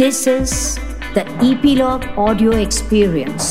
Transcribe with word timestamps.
This 0.00 0.26
is 0.26 0.52
the 1.14 1.22
Epilogue 1.46 2.04
Audio 2.16 2.52
Experience. 2.58 3.46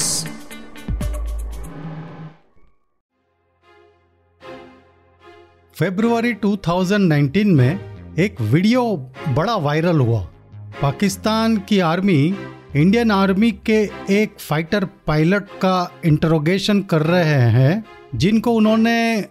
फरवरी 5.79 6.33
2019 6.45 7.51
में 7.59 8.15
एक 8.19 8.41
video 8.41 8.83
बड़ा 9.35 9.55
वायरल 9.55 9.99
हुआ 9.99 10.21
पाकिस्तान 10.81 11.57
की 11.69 11.79
आर्मी 11.89 12.17
इंडियन 12.75 13.11
आर्मी 13.11 13.51
के 13.69 13.77
एक 14.13 14.39
फाइटर 14.39 14.85
पायलट 15.07 15.49
का 15.65 15.75
इंटरोगेशन 16.05 16.81
कर 16.93 17.01
रहे 17.01 17.49
हैं, 17.57 17.83
जिनको 18.15 18.53
उन्होंने 18.53 19.25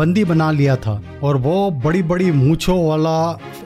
बंदी 0.00 0.24
बना 0.24 0.50
लिया 0.50 0.76
था 0.84 1.00
और 1.22 1.36
वो 1.46 1.70
बड़ी 1.86 2.02
बड़ी 2.12 2.30
मूछों 2.42 2.78
वाला 2.88 3.16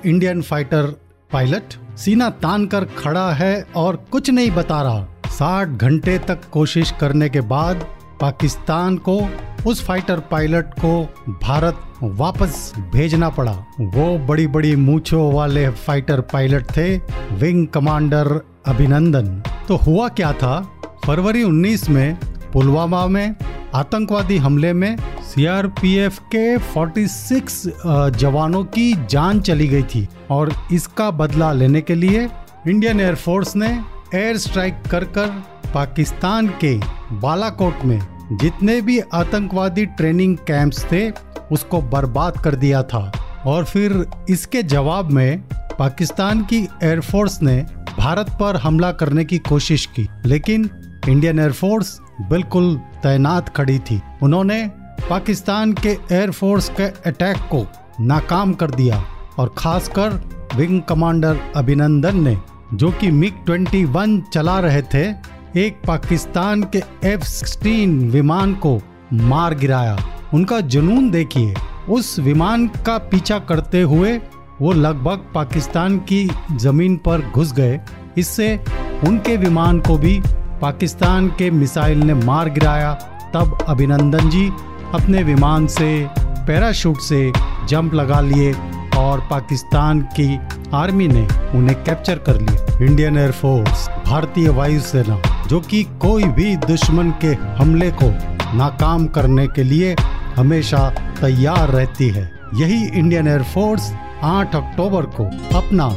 इंडियन 0.06 0.42
फाइटर 0.42 0.94
पायलट 1.32 1.74
सीना 1.96 2.30
तान 2.30 2.66
कर 2.66 2.84
खड़ा 2.84 3.32
है 3.32 3.66
और 3.76 3.96
कुछ 3.96 4.30
नहीं 4.30 4.50
बता 4.50 4.82
रहा। 4.82 5.06
साठ 5.28 5.68
घंटे 5.68 6.18
तक 6.18 6.38
कोशिश 6.52 6.94
करने 7.00 7.28
के 7.28 7.40
बाद 7.40 7.86
पाकिस्तान 8.20 8.96
को, 8.96 9.28
उस 9.66 9.84
फाइटर 9.84 10.20
पायलट 10.20 10.64
को 10.64 11.14
भारत 11.28 11.78
वापस 12.02 12.72
भेजना 12.92 13.28
पड़ा। 13.28 13.52
वो 13.80 14.18
बड़ी 14.18 14.46
बड़ी 14.46 14.76
मूछों 14.76 15.32
वाले 15.32 15.68
फाइटर 15.68 16.20
पायलट 16.20 16.64
थे 16.76 16.96
विंग 17.32 17.66
कमांडर 17.66 18.40
अभिनंदन। 18.66 19.42
तो 19.68 19.76
हुआ 19.76 20.08
क्या 20.08 20.32
था? 20.32 20.80
फरवरी 21.06 21.42
19 21.42 21.88
में 21.88 22.18
पुलवामा 22.52 23.06
में, 23.06 23.34
आतंकवादी 23.74 24.36
हमले 24.36 24.72
में 24.72 24.96
सीआरपीएफ 25.36 26.18
के 26.34 26.58
46 26.58 27.66
अ, 27.68 28.08
जवानों 28.08 28.64
की 28.64 28.92
जान 29.10 29.40
चली 29.40 29.66
गई 29.68 29.82
थी 29.82 30.08
और 30.30 30.52
इसका 30.72 31.10
बदला 31.10 31.52
लेने 31.52 31.80
के 31.80 31.94
लिए 31.94 32.28
इंडियन 32.68 33.00
एयरफोर्स 33.00 33.56
ने 33.56 33.68
एयर 34.14 34.36
स्ट्राइक 34.36 34.74
कर 34.90 35.04
कर 35.04 35.26
पाकिस्तान 35.74 36.48
के 36.64 36.76
बालाकोट 37.12 37.84
में 37.84 37.98
जितने 38.32 38.80
भी 38.80 38.98
आतंकवादी 39.14 39.86
ट्रेनिंग 39.86 40.36
कैंप्स 40.36 40.84
थे 40.92 41.10
उसको 41.52 41.82
बर्बाद 41.82 42.36
कर 42.36 42.54
दिया 42.54 42.82
था। 42.82 43.12
और 43.46 43.64
फिर 43.64 44.06
इसके 44.30 44.62
जवाब 44.62 45.10
में 45.10 45.42
पाकिस्तान 45.78 46.42
की 46.44 46.68
एयरफोर्स 46.82 47.42
ने 47.42 47.56
भारत 47.98 48.30
पर 48.40 48.56
हमला 48.56 48.92
करने 48.92 49.24
की 49.24 49.38
कोशिश 49.38 49.86
की 49.86 50.08
लेकिन 50.26 50.70
इंडियन 51.08 51.38
एयरफोर्स 51.38 51.98
बिल्कुल 52.30 52.74
तैनात 53.02 53.56
खड़ी 53.56 53.78
थी। 53.78 54.00
उन्होंने 54.22 54.85
पाकिस्तान 55.10 55.72
के 55.72 55.88
एयरफोर्स 55.88 56.68
के 56.68 56.82
अटैक 56.82 57.36
को 57.36 57.66
नाकाम 58.00 58.52
कर 58.52 58.70
दिया 58.70 59.04
और 59.38 59.54
खासकर 59.58 60.28
विंग 60.56 60.82
कमांडर 60.82 61.38
अभिनंदन 61.56 62.24
ने, 62.24 62.38
जो 62.74 62.90
कि 62.90 63.10
मिग 63.10 63.32
21 63.50 64.22
चला 64.32 64.58
रहे 64.58 64.82
थे, 64.82 65.36
एक 65.60 65.80
पाकिस्तान 65.86 66.62
के 66.62 66.82
एफ़ 67.04 67.22
सिक्सटीन 67.22 68.10
विमान 68.10 68.54
को 68.54 68.82
मार 69.12 69.54
गिराया। 69.54 69.98
उनका 70.34 70.60
जुनून 70.60 71.10
देखिए। 71.10 71.54
उस 71.88 72.18
विमान 72.18 72.68
का 72.68 72.98
पीछा 72.98 73.38
करते 73.38 73.82
हुए 73.82 74.20
वो 74.60 74.72
लगभग 74.72 75.26
पाकिस्तान 75.34 75.98
की 75.98 76.30
ज़मीन 76.52 76.96
पर 76.96 77.30
घुस 77.34 77.52
गए। 77.52 77.80
इससे 78.18 78.64
उनके 79.08 79.36
विमान 79.36 79.80
को 79.80 79.98
भी 79.98 80.22
पाकिस्तान 80.60 81.28
के 81.28 81.50
मिसाइल 81.50 81.98
ने 81.98 82.14
मार 82.14 82.48
गिराया। 82.50 82.94
तब 83.34 83.58
अभिनंदन 83.68 84.30
जी 84.30 84.52
अपने 84.94 85.22
विमान 85.22 85.66
से, 85.66 86.06
पैराशूट 86.18 87.00
से 87.00 87.32
जंप 87.68 87.94
लगा 87.94 88.20
लिए 88.20 88.52
और 88.96 89.20
पाकिस्तान 89.20 90.00
की 90.20 90.38
आर्मी 90.74 91.08
ने 91.08 91.26
उन्हें 91.54 91.84
कैप्चर 91.84 92.18
कर 92.18 92.40
लिया। 92.40 92.84
इंडियन 92.84 93.18
एयरफोर्स 93.18 93.88
भारतीय 94.06 94.48
वायुसेना, 94.48 95.20
जो 95.46 95.60
कि 95.60 95.82
कोई 95.82 96.24
भी 96.24 96.56
दुश्मन 96.56 97.10
के 97.24 97.32
हमले 97.58 97.90
को 97.90 98.10
नाकाम 98.56 99.06
करने 99.06 99.46
के 99.46 99.62
लिए 99.62 99.94
हमेशा 100.36 100.88
तैयार 101.20 101.68
रहती 101.68 102.08
है, 102.08 102.30
यही 102.54 102.86
इंडियन 102.88 103.28
एयरफोर्स 103.28 103.92
8 104.22 104.54
अक्टूबर 104.56 105.06
को 105.20 105.24
अपना 105.58 105.88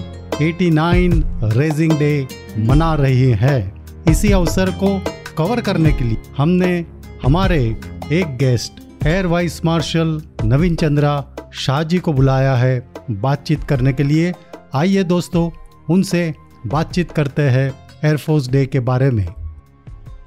89 0.42 1.24
रेजिंग 1.44 1.92
डे 1.92 2.28
मना 2.60 2.94
रही 2.94 3.32
है। 3.32 3.74
इसी 4.08 4.32
अवसर 4.32 4.70
को 4.84 5.00
कवर 5.38 5.62
करने 5.62 5.92
के 5.92 6.04
लिए 6.04 6.18
हमने 6.38 6.86
हमारे 7.24 7.64
एक 8.12 8.36
guest 8.38 9.06
air 9.08 9.26
vice 9.28 9.60
marshal 9.66 10.10
Naveen 10.44 10.76
Chandra 10.76 11.14
Shah 11.54 11.82
ji 11.84 11.98
को 12.00 12.14
बुलाया 12.14 12.56
है 12.56 12.92
बातचीत 13.12 13.64
करने 13.64 13.94
के 13.94 14.04
लिए। 14.04 14.32
आइए 14.76 15.04
दोस्तों 15.04 15.50
उनसे 15.94 16.22
बातचीत 16.68 17.12
करते 17.12 17.42
हैं 17.42 17.68
एयरफोर्स 18.06 18.48
डे 18.50 18.66
के 18.66 18.80
बारे 18.90 19.10
में। 19.12 19.26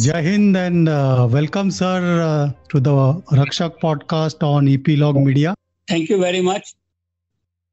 Jai 0.00 0.20
Hind 0.20 0.56
and 0.56 0.88
welcome 1.34 1.70
sir 1.70 2.52
to 2.70 2.80
the 2.80 3.22
Rakshak 3.32 3.78
podcast 3.82 4.44
on 4.44 4.68
Epilogue 4.68 5.18
media 5.18 5.54
thank 5.88 6.10
you 6.10 6.18
very 6.22 6.40
much 6.40 6.74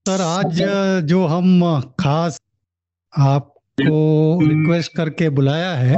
sir 0.06 0.22
आज 0.22 0.62
uh, 0.62 1.07
जो 1.07 1.25
हम 1.25 1.81
खास 2.00 2.41
आपको 3.13 4.40
रिक्वेस्ट 4.47 4.96
करके 4.97 5.30
बुलाया 5.30 5.72
है 5.72 5.97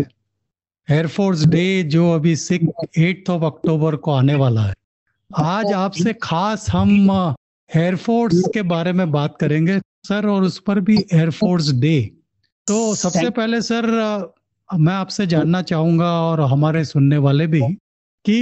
एयरफोर्स 0.87 1.43
डे 1.45 1.83
जो 1.83 2.11
अभी 2.11 2.35
सिक्स 2.35 2.97
एट 2.99 3.29
ऑफ़ 3.29 3.43
अक्टूबर 3.45 3.95
को 3.95 4.11
आने 4.11 4.35
वाला 4.35 4.61
है। 4.61 4.73
आज 5.31 5.71
आपसे 5.73 6.13
खास 6.23 6.69
हम 6.69 7.35
एयरफोर्स 7.69 8.41
के 8.53 8.61
बारे 8.61 8.91
में 8.93 9.11
बात 9.11 9.37
करेंगे 9.39 9.79
सर 10.07 10.27
और 10.27 10.43
उस 10.43 10.59
पर 10.59 10.79
भी 10.79 10.97
एयरफोर्स 11.13 11.71
डे 11.73 11.99
तो 12.67 12.95
सबसे 12.95 13.29
पहले 13.29 13.61
सर 13.61 13.85
मैं 14.69 14.93
आपसे 14.93 15.27
जानना 15.27 15.61
चाहूँगा 15.61 16.11
और 16.21 16.41
हमारे 16.41 16.83
सुनने 16.85 17.17
वाले 17.17 17.47
भी 17.47 17.61
कि 18.25 18.39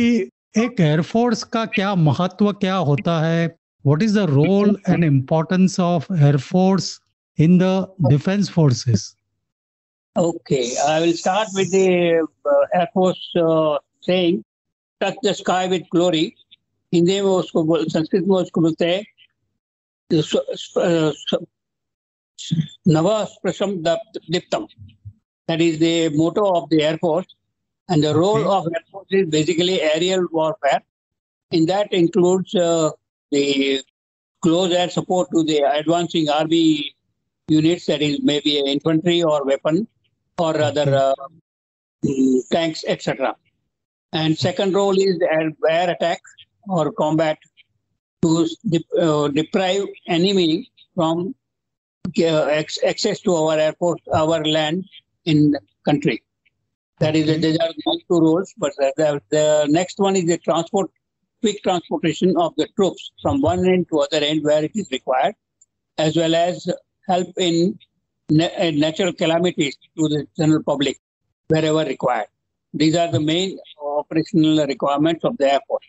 एक 0.57 0.79
एयरफोर्स 0.79 1.43
का 1.43 1.65
क्या 1.65 1.93
महत्व 1.95 2.51
क्या 2.53 2.75
होता 2.75 3.19
है? 3.21 3.47
What 3.85 4.01
is 4.03 4.19
the 4.19 4.23
role 4.29 4.75
and 4.89 5.03
importance 5.03 5.79
of 5.79 6.13
air force 6.13 6.99
in 7.37 7.57
the 7.59 7.63
defence 8.09 8.49
forces 8.49 9.13
Okay, 10.18 10.76
I 10.86 11.00
will 11.00 11.12
start 11.14 11.48
with 11.54 11.72
the 11.72 12.24
uh, 12.46 12.50
Air 12.72 12.88
Force 12.94 13.32
uh, 13.36 13.78
saying, 14.00 14.44
touch 15.00 15.16
the 15.22 15.34
sky 15.34 15.66
with 15.66 15.88
glory. 15.90 16.36
Hindi 16.94 17.20
में 17.20 17.30
उसको 17.30 17.62
बोल 17.66 17.86
संस्कृत 17.90 18.24
में 18.30 18.36
उसको 18.36 18.60
बोलते 18.60 18.86
हैं 18.86 20.20
स्व- 20.22 20.54
स्व- 20.62 21.12
स्व- 21.22 21.46
नव 22.94 23.08
स्पृशम 23.32 23.72
दप- 23.82 24.20
Deeptam 24.30 24.66
that 25.48 25.60
is 25.60 25.78
the 25.80 26.08
motto 26.10 26.44
of 26.58 26.68
the 26.70 26.80
air 26.82 26.96
force 26.98 27.26
and 27.88 28.02
the 28.04 28.14
role 28.14 28.38
Okay. 28.38 28.52
of 28.58 28.68
air 28.76 28.84
force 28.92 29.08
is 29.10 29.26
basically 29.28 29.80
aerial 29.82 30.22
warfare 30.30 30.80
in 31.50 31.66
that 31.66 31.92
includes 31.92 32.54
uh, 32.54 32.90
the 33.32 33.82
close 34.42 34.72
air 34.72 34.88
support 34.88 35.28
to 35.34 35.42
the 35.42 35.58
advancing 35.80 36.28
army 36.28 36.94
units 37.48 37.86
that 37.86 38.00
is 38.00 38.20
maybe 38.22 38.58
infantry 38.76 39.22
or 39.24 39.44
weapon 39.44 39.86
or 40.39 40.59
other 40.61 40.87
uh, 40.95 41.13
tanks 42.51 42.83
etc 42.87 43.35
and 44.13 44.37
second 44.37 44.73
role 44.73 44.97
is 44.97 45.19
air, 45.21 45.89
attack 45.89 46.21
or 46.67 46.91
combat 46.91 47.37
to 48.21 48.47
uh, 48.99 49.27
deprive 49.29 49.85
enemy 50.07 50.69
from 50.95 51.35
uh, 52.19 52.45
access 52.85 53.19
to 53.21 53.35
our 53.35 53.57
airport 53.57 53.99
our 54.13 54.43
land 54.43 54.83
in 55.25 55.51
the 55.51 55.59
country. 55.85 56.23
That 56.99 57.15
is 57.15 57.29
Okay. 57.29 57.39
these 57.39 57.57
are 57.59 57.69
the 57.69 58.01
two 58.09 58.19
roles 58.19 58.53
but 58.57 58.73
the, 58.77 58.93
the, 58.97 59.21
the 59.29 59.67
next 59.69 59.99
one 59.99 60.15
is 60.15 60.25
the 60.25 60.37
transport 60.39 60.89
quick 61.41 61.61
transportation 61.63 62.35
of 62.37 62.53
the 62.57 62.67
troops 62.75 63.11
from 63.21 63.41
one 63.41 63.65
end 63.65 63.87
to 63.89 63.99
other 63.99 64.25
end 64.25 64.43
where 64.43 64.63
it 64.63 64.71
is 64.75 64.89
required 64.91 65.35
as 65.97 66.17
well 66.17 66.35
as 66.35 66.67
help 67.07 67.29
in 67.37 67.77
natural 68.29 69.13
calamities 69.13 69.75
to 69.97 70.07
the 70.07 70.25
general 70.37 70.63
public 70.63 70.97
wherever 71.49 71.85
required. 71.85 72.27
These 72.73 72.95
are 72.95 73.11
the 73.11 73.19
main 73.19 73.57
operational 73.81 74.65
requirements 74.67 75.23
of 75.23 75.37
the 75.37 75.51
Air 75.53 75.59
Force. 75.67 75.85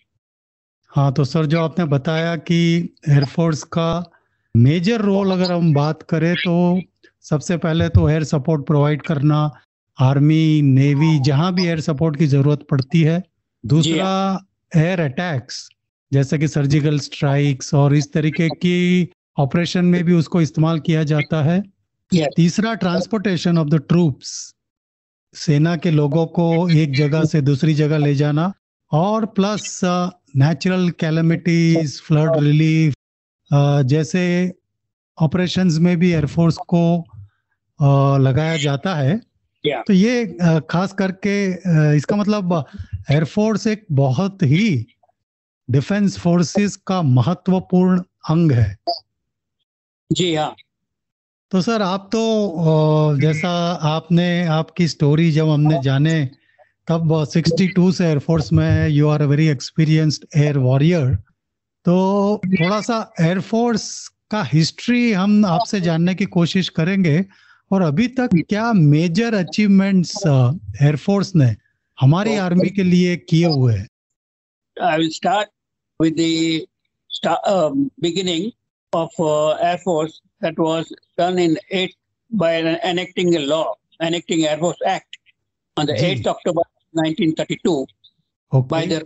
हाँ 0.92 1.12
तो 1.14 1.24
sir 1.24 1.46
जो 1.46 1.60
आपने 1.60 1.84
बताया 1.84 2.34
कि 2.36 2.56
air force 3.08 3.62
का 3.74 3.90
major 4.54 5.00
role 5.00 5.30
अगर 5.32 5.52
हम 5.52 5.72
बात 5.74 6.02
करें 6.10 6.34
तो 6.36 6.54
सबसे 7.24 7.56
पहले 7.56 7.88
तो 7.88 8.08
एयर 8.10 8.24
सपोर्ट 8.24 8.66
प्रोवाइड 8.66 9.02
करना 9.02 9.38
आर्मी 9.98 10.62
नेवी 10.62 11.18
जहाँ 11.26 11.52
भी 11.54 11.66
एयर 11.66 11.80
सपोर्ट 11.80 12.16
की 12.16 12.26
ज़रूरत 12.26 12.66
पड़ती 12.70 13.02
है 13.02 13.22
दूसरा 13.64 14.10
एयर 14.72 15.00
अटैक्स 15.00 15.68
जैसे 16.12 16.38
कि 16.38 16.48
सर्जिकल 16.48 16.98
स्ट्राइक्स 16.98 17.72
और 17.74 17.94
इस 17.96 18.12
तरीके 18.12 18.48
की 18.64 19.08
ऑपरेशन 19.38 19.84
में 19.84 20.02
भी 20.04 20.12
उसको 20.12 20.40
इस्तेमाल 20.40 20.80
किया 20.80 21.02
जाता 21.12 21.42
है 21.42 21.62
Yes. 22.12 22.28
तीसरा 22.36 22.72
ट्रांसपोर्टेशन 22.74 23.58
ऑफ़ 23.58 23.68
द 23.68 23.74
ट्रूप्स 23.88 24.30
सेना 25.34 25.76
के 25.76 25.90
लोगों 25.90 26.26
को 26.38 26.46
एक 26.70 26.94
जगह 26.94 27.24
से 27.24 27.40
दूसरी 27.40 27.74
जगह 27.74 27.98
ले 27.98 28.14
जाना 28.14 28.52
और 28.92 29.26
plus 29.36 29.80
natural 30.36 30.90
calamities 31.00 32.00
flood 32.02 32.36
relief 32.42 32.94
जैसे 33.92 34.24
ऑपरेशंस 35.18 35.78
में 35.78 35.96
भी 35.98 36.10
एयरफोर्स 36.12 36.56
को 36.68 36.82
uh, 37.80 38.20
लगाया 38.20 38.56
जाता 38.56 38.94
है 38.94 39.20
Yeah. 39.64 39.82
तो 39.86 39.92
ये 39.92 40.24
अ, 40.42 40.58
खास 40.70 40.92
करके 40.98 41.32
अ, 41.52 41.92
इसका 41.96 42.16
मतलब 42.16 42.52
एयरफोर्स 43.10 43.66
एक 43.66 43.84
बहुत 43.92 44.42
ही 44.42 44.68
डिफेंस 45.68 46.18
फोर्सेस 46.18 46.76
का 46.86 47.00
महत्वपूर्ण 47.02 48.00
अंग 48.30 48.52
है 48.52 48.76
जी 50.10 50.34
हाँ 50.34 50.54
तो 51.50 51.60
सर 51.60 51.82
आप 51.82 52.08
तो 52.12 53.20
जैसा 53.20 53.72
आपने 53.72 54.46
आपकी 54.46 54.88
स्टोरी 54.88 55.32
जब 55.32 55.48
हमने 55.48 55.82
जाने 55.82 56.30
तब 56.88 57.24
62 57.36 57.92
से 57.92 58.06
एयरफोर्स 58.06 58.52
में 58.52 58.88
you 58.88 59.08
are 59.08 59.22
very 59.22 59.48
experienced 59.48 60.24
air 60.36 60.58
warrior 60.58 61.14
तो 61.84 62.40
थोड़ा 62.46 62.80
सा 62.80 63.12
एयरफोर्स 63.20 64.08
का 64.30 64.42
हिस्ट्री 64.42 65.12
हम 65.12 65.44
आपसे 65.46 65.80
जानने 65.80 66.14
की 66.14 66.24
कोशिश 66.24 66.68
करेंगे। 66.68 67.24
और 67.72 67.82
अभी 67.82 68.08
तक 68.08 68.30
क्या 68.48 68.72
मेजर 68.72 69.34
अचीवमेंट्स 69.34 70.16
एयरफोर्स 70.82 71.36
ने 71.36 71.56
हमारी 72.00 72.36
आर्मी 72.36 72.70
के 72.70 72.82
लिए 72.82 73.16
किए 73.16 73.46
हुए 73.46 73.74
हैं? 73.74 73.88
I 74.82 74.98
will 74.98 75.12
start 75.12 75.46
with 76.02 76.16
the 76.16 76.58
sta- 77.10 77.52
um, 77.52 77.74
beginning 78.04 78.50
of 80.42 80.46
Air 80.46 80.54
Force 80.56 80.88
that 80.88 80.90
was 80.90 80.92
done 81.16 81.38
in 81.38 81.58
8 81.70 81.94
by 82.30 82.52
an- 82.52 82.78
enacting 82.84 83.34
a 83.36 83.40
law, 83.40 83.74
enacting 84.02 84.44
Air 84.44 84.58
Force 84.58 84.76
Act 84.86 85.16
on 85.76 85.86
the 85.86 85.94
Ji. 85.94 86.22
8th 86.22 86.26
October 86.26 86.62
1932 86.92 87.86
by 88.62 88.86
the 88.86 89.04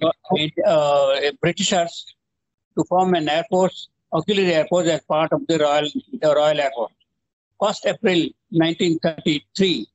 uh, 0.67 1.31
Britishers 1.41 2.07
to 2.77 2.85
form 2.85 3.15
an 3.15 3.29
Air 3.29 3.45
Force, 3.51 3.89
auxiliary 4.13 4.55
Air 4.55 4.67
Force 4.69 4.89
as 4.89 5.01
part 5.05 5.33
of 5.33 5.47
the 5.47 5.59
Royal, 5.59 5.89
the 6.21 6.35
Royal 6.35 6.61
Air 6.61 6.71
Force. 6.75 6.93
1st 7.63 7.87
April 7.95 8.21
1933, 8.51 9.87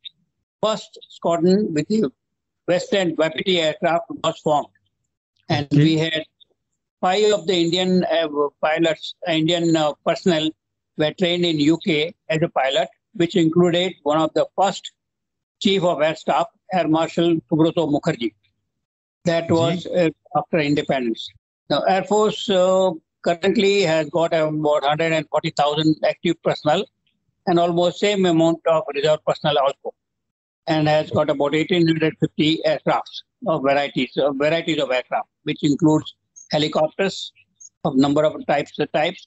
first 0.64 0.98
squadron 1.10 1.74
with 1.74 1.88
the 1.88 2.10
Western 2.68 3.16
Wapiti 3.18 3.60
aircraft 3.60 4.06
was 4.24 4.40
formed. 4.40 4.68
And 5.50 5.66
Okay. 5.66 5.84
we 5.84 5.98
had 5.98 6.24
five 7.02 7.34
of 7.34 7.48
the 7.48 7.54
Indian 7.56 8.04
uh, 8.06 8.28
pilots, 8.62 9.16
Indian 9.28 9.76
uh, 9.76 9.94
personnel 10.06 10.50
were 11.00 11.14
trained 11.14 11.46
in 11.46 11.58
UK 11.74 12.14
as 12.30 12.40
a 12.44 12.50
pilot, 12.50 12.90
which 13.14 13.36
included 13.36 13.94
one 14.04 14.20
of 14.20 14.32
the 14.36 14.46
first 14.56 14.92
chief 15.60 15.84
of 15.84 16.02
air 16.02 16.16
staff, 16.16 16.48
Air 16.74 16.88
Marshal 16.88 17.36
Subroto 17.52 17.90
Mukherjee. 17.94 18.34
That 19.26 19.50
was 19.50 19.86
uh, 19.88 20.10
after 20.36 20.60
independence. 20.60 21.28
Now, 21.70 21.82
Air 21.82 22.04
Force 22.04 22.50
uh, 22.50 22.92
currently 23.24 23.82
has 23.82 24.10
got 24.10 24.34
about 24.34 24.84
140,000 24.84 25.96
active 26.08 26.42
personnel 26.44 26.86
and 27.48 27.60
almost 27.60 28.00
same 28.00 28.26
amount 28.26 28.60
of 28.68 28.84
reserve 28.94 29.20
personnel 29.26 29.58
also, 29.60 29.94
and 30.68 30.88
has 30.88 31.10
got 31.12 31.30
about 31.30 31.54
1,850 31.54 32.62
aircrafts 32.66 33.24
of 33.48 33.62
varieties, 33.62 34.12
of 34.18 34.36
varieties 34.38 34.82
of 34.82 34.92
aircraft, 34.92 35.28
which 35.44 35.64
includes 35.64 36.16
helicopters 36.52 37.32
of 37.86 37.96
number 37.96 38.24
of 38.24 38.46
types, 38.48 38.74
the 38.78 38.88
types, 38.88 39.26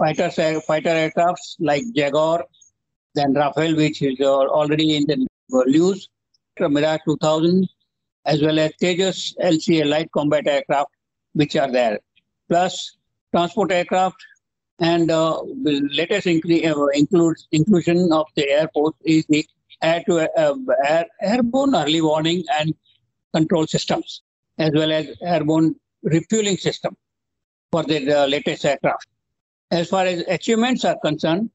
fighter 0.00 0.30
fighter 0.68 0.94
aircrafts 1.02 1.48
like 1.58 1.84
Jaguar, 1.94 2.44
then 3.14 3.34
Rafale, 3.34 3.76
which 3.76 4.02
is 4.02 4.18
uh, 4.20 4.46
already 4.58 4.96
in 4.96 5.04
the 5.06 5.26
news, 5.66 6.08
Mirage 6.58 7.00
2000, 7.04 7.68
as 8.24 8.42
well 8.42 8.58
as 8.58 8.72
Tejas 8.82 9.34
LCA 9.42 9.86
light 9.86 10.10
combat 10.12 10.46
aircraft, 10.46 10.90
which 11.34 11.56
are 11.56 11.70
there, 11.70 11.98
plus 12.48 12.96
transport 13.32 13.72
aircraft. 13.72 14.16
And 14.78 15.10
uh, 15.10 15.42
the 15.64 15.86
latest 15.92 16.26
incre- 16.26 16.64
uh, 16.64 16.86
includes 17.00 17.46
inclusion 17.52 18.10
of 18.12 18.26
the 18.34 18.48
Air 18.48 18.68
is 19.04 19.26
the 19.28 19.44
air 19.82 20.02
to 20.06 20.14
uh, 20.38 20.54
air, 20.86 21.06
airborne 21.20 21.74
early 21.74 22.00
warning 22.00 22.42
and 22.58 22.74
control 23.34 23.66
systems, 23.66 24.22
as 24.58 24.70
well 24.72 24.90
as 24.90 25.08
airborne 25.22 25.74
refueling 26.02 26.56
system 26.56 26.96
for 27.72 27.82
the 27.82 27.98
uh, 28.22 28.26
latest 28.26 28.64
aircraft. 28.64 29.06
As 29.70 29.88
far 29.88 30.04
as 30.04 30.24
achievements 30.26 30.84
are 30.84 30.98
concerned, 30.98 31.50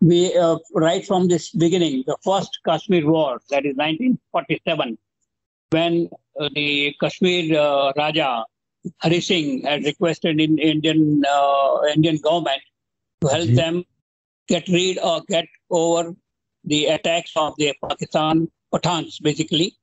we 0.00 0.36
uh, 0.36 0.58
right 0.74 1.04
from 1.04 1.28
this 1.28 1.50
beginning, 1.50 2.04
the 2.06 2.16
first 2.22 2.58
Kashmir 2.64 3.06
War, 3.06 3.40
that 3.50 3.64
is 3.64 3.74
1947, 3.76 4.98
when 5.70 6.08
uh, 6.38 6.48
the 6.54 6.94
Kashmir 7.00 7.58
uh, 7.58 7.92
Raja 7.96 8.44
Hari 8.98 9.20
Singh 9.20 9.62
had 9.62 9.84
requested 9.84 10.40
in 10.40 10.58
Indian 10.58 11.24
uh, 11.28 11.82
Indian 11.94 12.18
government 12.18 12.62
to 13.22 13.28
help 13.28 13.48
Ji. 13.48 13.54
them 13.54 13.84
get 14.46 14.68
rid 14.68 14.98
or 14.98 15.22
get 15.28 15.46
over 15.70 16.14
the 16.64 16.86
attacks 16.86 17.32
of 17.34 17.54
the 17.56 17.74
Pakistan 17.88 18.48
Pathans, 18.72 19.20
basically, 19.20 19.76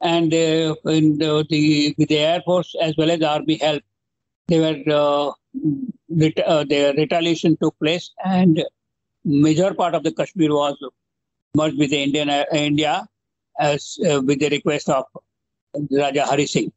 and 0.00 0.32
uh, 0.32 0.74
in 0.86 1.18
the, 1.18 1.44
the 1.48 1.94
with 1.98 2.08
the 2.08 2.18
air 2.18 2.42
force 2.44 2.74
as 2.80 2.96
well 2.96 3.10
as 3.10 3.22
army 3.22 3.56
help, 3.56 3.82
they 4.46 4.60
were 4.60 4.82
uh, 4.94 5.32
ret- 6.08 6.46
uh, 6.46 6.64
the 6.64 6.94
retaliation 6.96 7.56
took 7.60 7.78
place, 7.78 8.10
and 8.24 8.64
major 9.24 9.74
part 9.74 9.94
of 9.94 10.02
the 10.02 10.12
Kashmir 10.12 10.50
was 10.50 10.76
merged 11.54 11.78
with 11.78 11.90
the 11.90 12.02
Indian 12.02 12.30
uh, 12.30 12.44
India 12.52 13.06
as 13.58 13.98
uh, 14.08 14.20
with 14.20 14.40
the 14.40 14.48
request 14.50 14.88
of 14.88 15.04
Raja 15.90 16.24
Hari 16.24 16.46
Singh. 16.46 16.72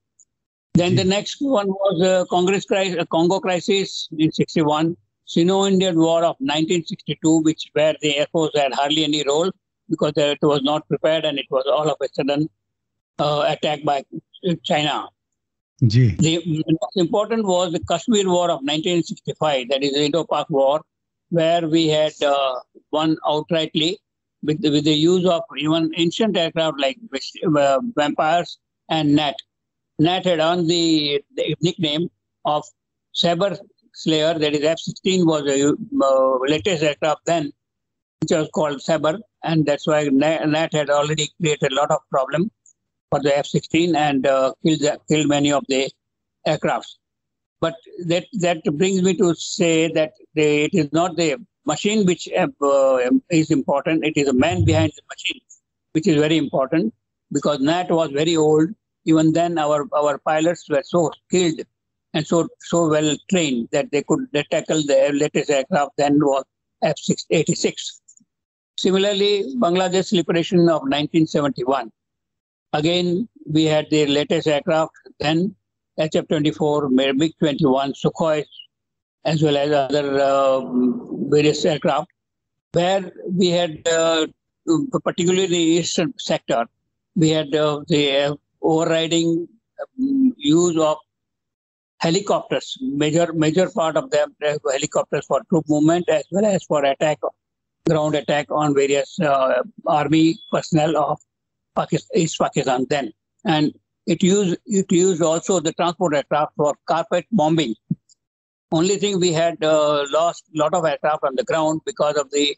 Then 0.74 0.96
the 0.96 1.04
next 1.04 1.42
one 1.42 1.68
was 1.68 2.02
uh, 2.02 2.26
Congress 2.30 2.66
crisis, 2.66 2.98
uh, 2.98 3.06
Congo 3.06 3.40
crisis 3.40 4.08
in 4.18 4.32
61, 4.32 4.96
Sino-Indian 5.26 5.98
War 5.98 6.24
of 6.24 6.36
1962, 6.40 7.42
which 7.42 7.70
where 7.74 7.96
the 8.02 8.18
Air 8.18 8.28
Force 8.32 8.52
had 8.56 8.74
hardly 8.74 9.04
any 9.04 9.24
role 9.28 9.52
because 9.90 10.14
it 10.16 10.40
was 10.42 10.62
not 10.64 10.88
prepared 10.88 11.26
and 11.26 11.38
it 11.38 11.46
was 11.50 11.66
all 11.68 11.90
of 11.90 11.98
a 12.02 12.08
sudden 12.14 12.50
uh, 13.20 13.44
attacked 13.48 13.84
by 13.84 14.04
China. 14.64 15.10
जी 15.84 16.16
The 16.22 16.64
most 16.68 16.98
important 16.98 17.46
was 17.46 17.72
the 17.72 17.80
Kashmir 17.80 18.28
War 18.28 18.52
of 18.52 18.62
1965, 18.62 19.70
that 19.70 19.84
is 19.84 19.94
the 19.94 20.06
Indo-Pak 20.06 20.50
War, 20.50 20.82
where 21.30 21.68
we 21.68 21.88
had 21.88 22.14
uh, 22.22 22.60
won 22.92 23.18
outrightly 23.26 23.96
with 24.44 24.62
the, 24.62 24.70
with 24.70 24.86
the 24.86 24.94
use 24.94 25.26
of 25.26 25.42
even 25.58 25.92
ancient 25.98 26.38
aircraft 26.38 26.80
like 26.80 27.00
uh, 27.58 27.80
Vampires 27.96 28.60
and 28.90 29.16
Nat. 29.16 29.36
Nat 29.98 30.26
had 30.26 30.40
earned 30.40 30.70
the, 30.70 31.24
the 31.36 31.56
nickname 31.62 32.10
of 32.46 32.64
Saber 33.14 33.58
Slayer, 33.94 34.38
that 34.38 34.54
is 34.54 34.64
F-16 34.64 35.26
was 35.26 35.44
the 35.44 35.76
uh, 36.04 36.38
latest 36.48 36.84
aircraft 36.84 37.26
then, 37.26 37.52
which 38.22 38.32
was 38.32 38.50
called 38.54 38.82
Saber, 38.82 39.20
and 39.44 39.66
that's 39.66 39.88
why 39.88 40.04
Na- 40.04 40.46
Nat 40.46 40.74
had 40.74 40.90
already 40.90 41.30
created 41.42 41.72
a 41.72 41.76
lot 41.76 41.90
of 41.92 42.00
problem 42.12 42.52
for 43.12 43.22
the 43.22 43.38
F-16 43.38 43.96
and 43.96 44.26
uh, 44.26 44.54
killed 44.64 44.82
killed 45.08 45.28
many 45.28 45.52
of 45.52 45.64
the 45.68 45.92
aircrafts. 46.48 46.96
But 47.60 47.76
that 48.06 48.26
that 48.46 48.64
brings 48.80 49.04
me 49.04 49.14
to 49.18 49.36
say 49.36 49.92
that 49.92 50.14
it 50.34 50.74
is 50.74 50.92
not 50.92 51.16
the 51.18 51.36
machine 51.66 52.06
which 52.06 52.28
uh, 52.36 52.98
is 53.30 53.52
important; 53.52 54.06
it 54.06 54.18
is 54.18 54.28
the 54.28 54.34
man 54.34 54.66
behind 54.66 54.94
the 54.96 55.04
machine, 55.14 55.42
which 55.92 56.08
is 56.08 56.16
very 56.16 56.38
important 56.38 56.94
because 57.32 57.60
NAT 57.60 57.92
was 57.92 58.10
very 58.12 58.36
old. 58.36 58.70
Even 59.06 59.34
then, 59.34 59.60
our 59.60 59.88
our 59.94 60.18
pilots 60.18 60.68
were 60.70 60.84
so 60.84 61.12
skilled 61.26 61.62
and 62.14 62.26
so 62.26 62.48
so 62.60 62.90
well 62.90 63.16
trained 63.30 63.68
that 63.72 63.92
they 63.92 64.04
could 64.04 64.26
they 64.32 64.44
tackle 64.52 64.82
the 64.92 65.12
latest 65.14 65.50
aircraft 65.50 65.92
then 65.98 66.20
was 66.20 66.44
F-86. 66.84 67.74
Similarly, 68.78 69.56
Bangladesh 69.58 70.12
liberation 70.12 70.62
of 70.62 70.82
1971. 70.82 71.92
Again, 72.74 73.28
we 73.46 73.66
had 73.66 73.90
the 73.90 74.06
latest 74.06 74.48
aircraft 74.48 74.94
then 75.20 75.56
HF-24, 76.00 76.90
MiG-21, 76.90 77.94
Sukhoi, 78.02 78.44
as 79.26 79.44
well 79.44 79.58
as 79.58 79.72
other 79.72 80.20
uh, 80.20 80.62
various 81.30 81.64
aircraft, 81.66 82.10
where 82.72 83.12
we 83.30 83.50
had, 83.50 83.88
uh, 83.88 84.26
particularly 85.04 85.48
the 85.48 85.58
eastern 85.58 86.14
sector, 86.18 86.66
we 87.16 87.30
had 87.30 87.54
uh, 87.54 87.82
the 87.88 88.38
overriding 88.62 89.48
um, 90.00 90.34
use 90.38 90.78
of 90.80 90.98
helicopters. 92.00 92.78
Major 92.82 93.32
major 93.34 93.70
part 93.70 93.98
of 93.98 94.10
them 94.10 94.34
uh, 94.46 94.58
helicopters 94.72 95.26
for 95.26 95.42
troop 95.50 95.66
movement 95.68 96.10
as 96.10 96.24
well 96.32 96.46
as 96.46 96.64
for 96.64 96.84
attack, 96.86 97.20
ground 97.88 98.16
attack 98.16 98.48
on 98.50 98.74
various 98.74 99.20
uh, 99.20 99.62
army 99.86 100.40
personnel 100.52 100.98
of 100.98 101.20
Pakistan, 101.76 102.22
East 102.22 102.38
Pakistan 102.40 102.86
then, 102.90 103.12
and 103.46 103.74
it 104.08 104.24
used 104.24 104.58
it 104.66 104.92
used 104.92 105.22
also 105.22 105.60
the 105.60 105.74
transport 105.74 106.16
aircraft 106.16 106.54
for 106.56 106.76
carpet 106.88 107.26
bombing. 107.32 107.76
Only 108.72 108.98
thing 108.98 109.20
we 109.20 109.34
had 109.34 109.64
uh, 109.64 110.06
lost 110.12 110.46
a 110.56 110.58
lot 110.58 110.74
of 110.74 110.86
aircraft 110.86 111.24
on 111.24 111.36
the 111.36 111.44
ground 111.44 111.82
because 111.86 112.16
of 112.16 112.32
the 112.32 112.56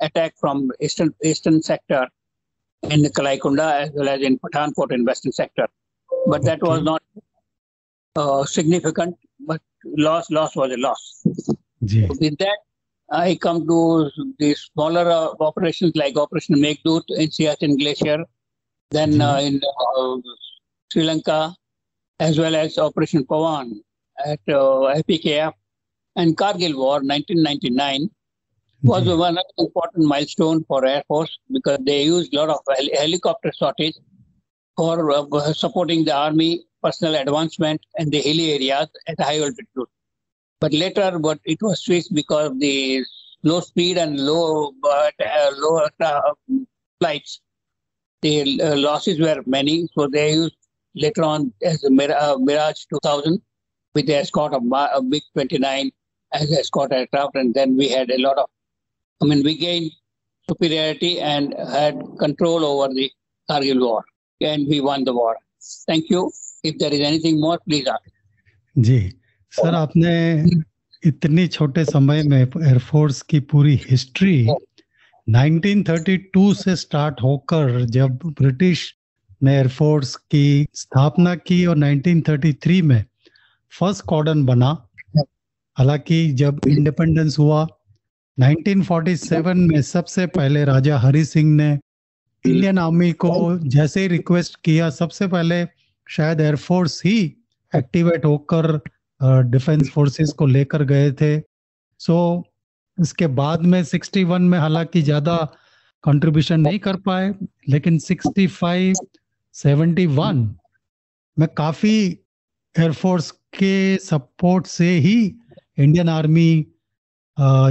attack 0.00 0.34
from 0.38 0.70
eastern 0.80 1.14
eastern 1.24 1.62
sector 1.62 2.06
in 2.90 3.02
the 3.02 3.10
Kalaikunda 3.10 3.82
as 3.82 3.90
well 3.94 4.08
as 4.08 4.20
in 4.22 4.38
Pathankot 4.38 4.92
in 4.92 5.04
western 5.04 5.32
sector. 5.32 5.66
But 6.26 6.44
that 6.44 6.62
was 6.62 6.82
not 6.82 7.02
uh, 8.16 8.44
significant. 8.44 9.16
But 9.40 9.60
loss 9.84 10.30
loss 10.30 10.56
was 10.56 10.72
a 10.72 10.76
loss. 10.76 11.24
जी 11.84 12.08
With 12.20 12.38
that, 12.38 12.58
I 13.10 13.36
come 13.36 13.66
to 13.66 14.10
the 14.38 14.54
smaller 14.54 15.08
uh, 15.10 15.34
operations 15.40 15.92
like 15.94 16.16
Operation 16.16 16.56
Meghdut 16.56 17.02
in 17.10 17.28
Siachen 17.28 17.78
Glacier, 17.78 18.24
then 18.90 19.20
uh, 19.20 19.38
in 19.38 19.60
uh, 19.98 20.16
Sri 20.92 21.02
Lanka, 21.02 21.54
as 22.20 22.38
well 22.38 22.54
as 22.54 22.78
Operation 22.78 23.24
Pawan 23.24 23.72
at 24.24 24.40
uh, 24.48 24.94
FPKF 25.02 25.52
and 26.16 26.36
Kargil 26.36 26.74
War 26.74 27.00
1999 27.02 28.08
was 28.82 29.04
जी, 29.04 29.14
one 29.14 29.38
important 29.58 30.04
milestone 30.06 30.64
for 30.64 30.84
Air 30.84 31.02
Force 31.08 31.38
because 31.50 31.78
they 31.84 32.04
used 32.04 32.32
a 32.34 32.38
lot 32.38 32.50
of 32.50 32.60
hel- 32.76 32.98
helicopter 33.00 33.52
sorties 33.52 33.98
for 34.76 35.10
uh, 35.10 35.52
supporting 35.52 36.04
the 36.04 36.14
army 36.14 36.64
personal 36.82 37.14
advancement 37.16 37.80
in 37.98 38.10
the 38.10 38.20
hilly 38.20 38.52
areas 38.52 38.88
at 39.08 39.20
high 39.20 39.38
altitude. 39.40 39.88
But 40.60 40.72
later, 40.72 41.18
but 41.18 41.38
it 41.44 41.58
was 41.60 41.82
switched 41.84 42.14
because 42.14 42.50
of 42.50 42.60
the 42.60 43.04
low 43.42 43.60
speed 43.60 43.98
and 43.98 44.18
low 44.18 44.72
but 44.82 45.14
uh, 45.20 45.50
low 45.56 45.88
uh, 46.00 46.20
flights. 47.00 47.40
The 48.21 48.61
uh, 48.61 48.75
losses 48.75 49.19
were 49.19 49.41
many, 49.45 49.87
so 49.93 50.07
they 50.07 50.33
used 50.33 50.55
later 50.95 51.23
on 51.23 51.53
as 51.63 51.83
a 51.83 51.89
Mir- 51.89 52.15
uh, 52.17 52.37
Mirage 52.37 52.85
2000 52.89 53.41
with 53.95 54.05
the 54.07 54.15
escort 54.15 54.53
of 54.53 54.63
Ma- 54.63 54.89
uh, 54.95 55.01
MiG 55.01 55.23
29 55.33 55.91
as 56.33 56.51
escort 56.51 56.91
aircraft, 56.93 57.35
and 57.35 57.53
then 57.53 57.75
we 57.75 57.89
had 57.89 58.11
a 58.11 58.19
lot 58.19 58.37
of. 58.37 58.47
I 59.21 59.25
mean, 59.25 59.43
we 59.43 59.57
gained 59.57 59.91
superiority 60.49 61.19
and 61.19 61.55
had 61.71 61.99
control 62.19 62.63
over 62.65 62.93
the 62.93 63.11
Kargil 63.49 63.81
war, 63.81 64.03
and 64.41 64.67
we 64.67 64.81
won 64.81 65.03
the 65.03 65.13
war. 65.13 65.35
Thank 65.87 66.09
you. 66.09 66.31
If 66.63 66.77
there 66.77 66.93
is 66.93 66.99
anything 66.99 67.39
more, 67.39 67.59
please 67.67 67.87
ask. 67.87 68.09
जी 68.77 68.99
sir 69.51 69.75
आपने 69.75 70.11
इतनी 71.07 71.47
छोटे 71.47 71.83
समय 71.85 72.23
में 72.23 72.37
air force 72.41 73.21
की 73.31 73.39
पूरी 73.51 73.75
history 73.89 74.35
1932 75.26 76.54
से 76.54 76.76
start 76.76 77.22
होकर 77.22 77.84
जब 77.84 78.18
ब्रिटिश 78.40 78.94
ने 79.42 79.54
एयरफोर्स 79.56 80.14
की 80.16 80.66
स्थापना 80.74 81.34
की 81.34 81.64
और 81.66 81.78
1933 81.78 82.82
में 82.82 83.04
फ़र्स्ट 83.72 84.04
कॉर्डन 84.04 84.44
बना, 84.46 84.88
हालाँकि 85.76 86.30
जब 86.32 86.60
इंडिपेंडेंस 86.68 87.38
हुआ 87.38 87.66
1947 88.38 89.54
में 89.54 89.82
सबसे 89.82 90.26
पहले 90.26 90.64
राजा 90.64 90.98
हरि 90.98 91.24
सिंह 91.24 91.54
ने 91.56 91.78
इंडियन 92.44 92.78
आर्मी 92.78 93.12
को 93.12 93.58
जैसे 93.58 94.00
ही 94.00 94.08
रिक्वेस्ट 94.08 94.56
किया, 94.64 94.90
सबसे 94.90 95.26
पहले 95.26 95.64
शायद 96.06 96.40
एयरफोर्स 96.40 97.02
ही 97.04 97.18
एक्टिवेट 97.72 98.24
होकर 98.24 98.80
डिफेंस 99.50 99.90
फोर्सेस 99.90 100.32
को 100.32 100.46
लेकर 100.46 100.84
गए 100.84 101.12
थे। 101.12 101.40
सो 101.98 102.44
इसके 102.98 103.26
बाद 103.38 103.62
में 103.62 103.82
61 103.84 104.40
में 104.40 104.58
हालाँकि 104.58 105.02
ज़्यादा 105.02 105.36
कंट्रीब्यूशन 106.04 106.60
नहीं 106.60 106.78
कर 106.78 106.96
पाए, 107.06 107.32
लेकिन 107.68 107.98
65 108.00 108.94
71 109.54 110.46
में 111.36 111.48
काफ़ी 111.56 111.96
एयरफोर्स 112.74 113.30
के 113.58 113.96
सपोर्ट 113.98 114.66
से 114.66 114.90
ही 114.98 115.16
इंडियन 115.78 116.08
आर्मी 116.08 116.66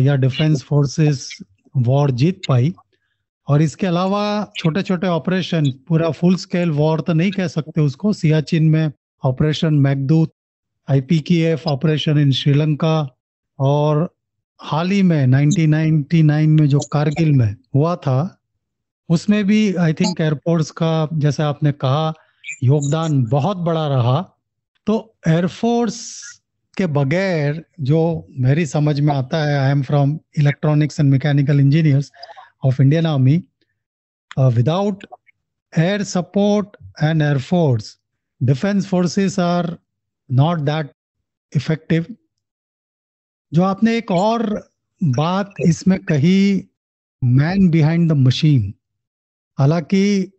या 0.06 0.16
डिफेंस 0.16 0.64
फोर्सेस 0.64 1.30
वॉर 1.76 2.12
जीत 2.12 2.42
पाई। 2.48 2.74
और 3.48 3.62
इसके 3.62 3.88
अलावा 3.88 4.52
छोटे 4.58 4.82
छोटे 4.84 5.08
ऑपरेशन 5.08 5.72
पूरा 5.88 6.10
फुल 6.12 6.36
स्केल 6.36 6.72
वॉर 6.72 7.02
तो 7.02 7.14
नहीं 7.14 7.32
कह 7.32 7.48
सकते 7.48 7.82
उसको। 7.82 8.14
सियाचिन 8.14 8.70
में 8.70 8.92
operation 9.24 9.74
Meghdoot 9.80 10.32
IPKF 10.88 11.68
operation 11.68 12.18
in 12.18 12.32
Sri Lanka 12.32 12.98
और 13.60 14.10
हाल 14.60 14.92
ही 14.92 15.02
में 15.04 15.26
1999 15.26 16.48
में 16.48 16.68
जो 16.68 16.80
कारगिल 16.92 17.32
में 17.32 17.56
हुआ 17.76 17.96
था, 17.96 18.38
उसमें 19.10 19.44
भी 19.48 19.76
आई 19.76 19.94
थिंक 19.94 20.22
एयरफोर्स 20.22 20.72
का, 20.72 21.08
जैसे 21.14 21.44
आपने 21.44 21.72
कहा, 21.72 22.14
योगदान 22.64 23.24
बहुत 23.26 23.58
बड़ा 23.58 23.88
रहा 23.88 24.22
तो 24.88 24.96
एयरफोर्स 25.28 26.00
के 26.78 26.88
बगैर 26.88 27.64
जो 27.82 28.02
मेरी 28.40 28.66
समझ 28.66 29.00
में 29.00 29.14
आता 29.16 29.44
है 29.46 29.58
I 29.60 29.72
am 29.72 29.82
from 29.82 30.18
electronics 30.38 31.00
and 31.00 31.12
mechanical 31.12 31.60
engineers 31.60 32.12
of 32.66 32.82
Indian 32.82 33.06
army 33.06 33.38
without 34.40 35.06
air 35.74 36.04
support 36.04 36.78
and 37.04 37.22
air force 37.22 37.98
defence 38.42 38.88
forces 38.88 39.40
are 39.40 39.76
not 40.30 40.60
that 40.60 40.92
effective. 41.54 42.06
जो 43.56 43.64
आपने 43.64 43.98
एक 43.98 44.12
और 44.12 44.70
बात 45.04 45.54
इसमें 45.66 46.00
कही 46.00 46.70
मैन 47.24 47.70
बिहाइंड 47.70 48.10
द 48.10 48.16
मशीन 48.16 48.74
हालाँकि 49.60 50.32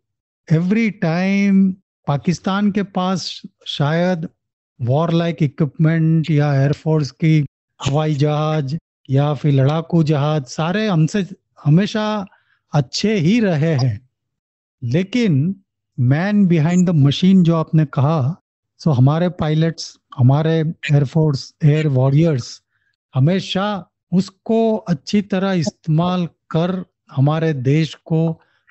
एवरी 0.53 0.91
टाइम 0.91 1.73
पाकिस्तान 2.07 2.71
के 2.73 2.83
पास 2.83 3.43
शायद 3.67 4.29
वॉर 4.81 5.13
लाइक 5.13 5.37
इक्विपमेंट 5.43 6.31
या 6.31 6.55
एयरफोर्स 6.55 7.11
की 7.11 7.47
हवाई 7.87 8.15
जहाज़ 8.15 8.77
या 9.11 9.35
फिर 9.35 9.53
लड़ाकू 9.53 10.03
जहाज़ 10.03 10.45
सारे 10.45 10.89
हमसे, 10.89 11.27
हमेशा 11.65 12.27
अच्छे 12.73 13.15
ही 13.15 13.41
रहे 13.41 13.75
हैं। 13.75 14.09
लेकिन 14.83 15.57
मैन 16.01 16.47
बिहाइंड 16.47 16.87
द 16.87 16.91
मशीन 16.91 17.43
जो 17.43 17.57
आपने 17.57 17.85
कहा 17.85 18.37
सो 18.79 18.91
हमारे 18.91 19.29
पायलट्स 19.29 19.99
हमारे 20.19 20.61
एयरफोर्स 20.61 21.55
एयर 21.65 21.89
वॉरियर्स 21.89 22.63
हमेशा 23.17 23.67
उसको 24.13 24.77
अच्छी 24.89 25.21
तरह 25.23 25.53
इस्तेमाल 25.53 26.27
कर 26.51 26.85
हमारे 27.11 27.53
देश 27.53 27.95
को 28.05 28.19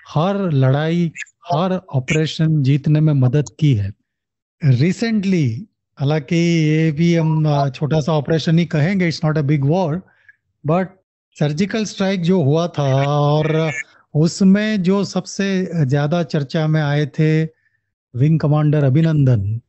हर 0.10 0.38
लड़ाई, 0.52 1.12
हर 1.54 1.74
ऑपरेशन 1.74 2.62
जीतने 2.64 3.00
में 3.00 3.14
मदद 3.14 3.50
की 3.60 3.74
है। 3.74 3.94
रिसेंटली 4.62 5.48
हालाँकि 5.98 6.36
ये 6.36 6.92
भी 6.92 7.14
हम 7.16 7.70
छोटा 7.70 8.00
सा 8.02 8.14
ऑपरेशन 8.14 8.60
ही 8.60 8.66
कहेंगे 8.66 9.08
it's 9.08 9.24
not 9.26 9.38
a 9.38 9.42
big 9.42 9.66
war 9.66 10.02
but 10.64 10.90
surgical 11.38 11.86
strike 11.86 12.22
जो 12.22 12.42
हुआ 12.44 12.68
था 12.68 12.84
और 13.08 13.72
उसमें 14.14 14.84
जो 14.84 15.04
सबसे 15.04 15.48
ज़्यादा 15.86 16.24
चर्चा 16.24 16.68
में 16.68 16.82
आए 16.82 17.06
थे 17.20 17.32
विंग 18.14 18.40
कमांडर 18.40 18.84
अभिनंदन 18.84 19.62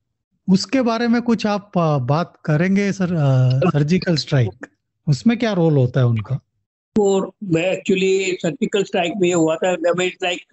उसके 0.48 0.80
बारे 0.82 1.08
में 1.08 1.20
कुछ 1.22 1.46
आप 1.46 1.72
बात 2.02 2.32
करेंगे 2.44 2.90
सर 2.92 3.14
सर्जिकल 3.70 4.16
स्ट्राइक 4.16 4.66
उसमें 5.06 5.36
क्या 5.38 5.52
रोल 5.52 5.76
होता 5.76 6.00
है 6.00 6.06
उनका? 6.06 6.38
और 6.96 7.30
मैं 7.44 7.64
एक्चुअली 7.72 8.36
सर्जिकल 8.42 8.84
स्ट्राइक 8.84 9.12
में 9.16 9.28
ये 9.28 9.34
हुआ 9.34 9.56
था 9.56 9.72
मैं 9.98 10.06
like 10.22 10.44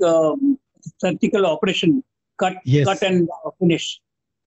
surgical 1.01 1.45
operation 1.45 1.99
cut 2.39 2.59
cut 2.87 3.03
and 3.03 3.27
finish 3.47 3.99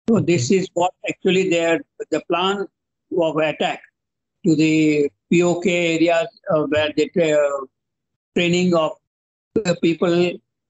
तो 0.08 0.20
this 0.20 0.50
is 0.52 0.68
what 0.78 1.08
actually 1.08 1.42
there 1.50 1.82
the 2.12 2.20
plan 2.28 2.66
of 3.12 3.42
attack 3.44 3.80
to 4.44 4.54
the 4.54 5.08
PoK 5.30 5.76
areas 5.94 6.54
where 6.70 6.94
the 6.99 7.08
training 7.16 8.75
of 8.75 9.72
people 9.82 10.14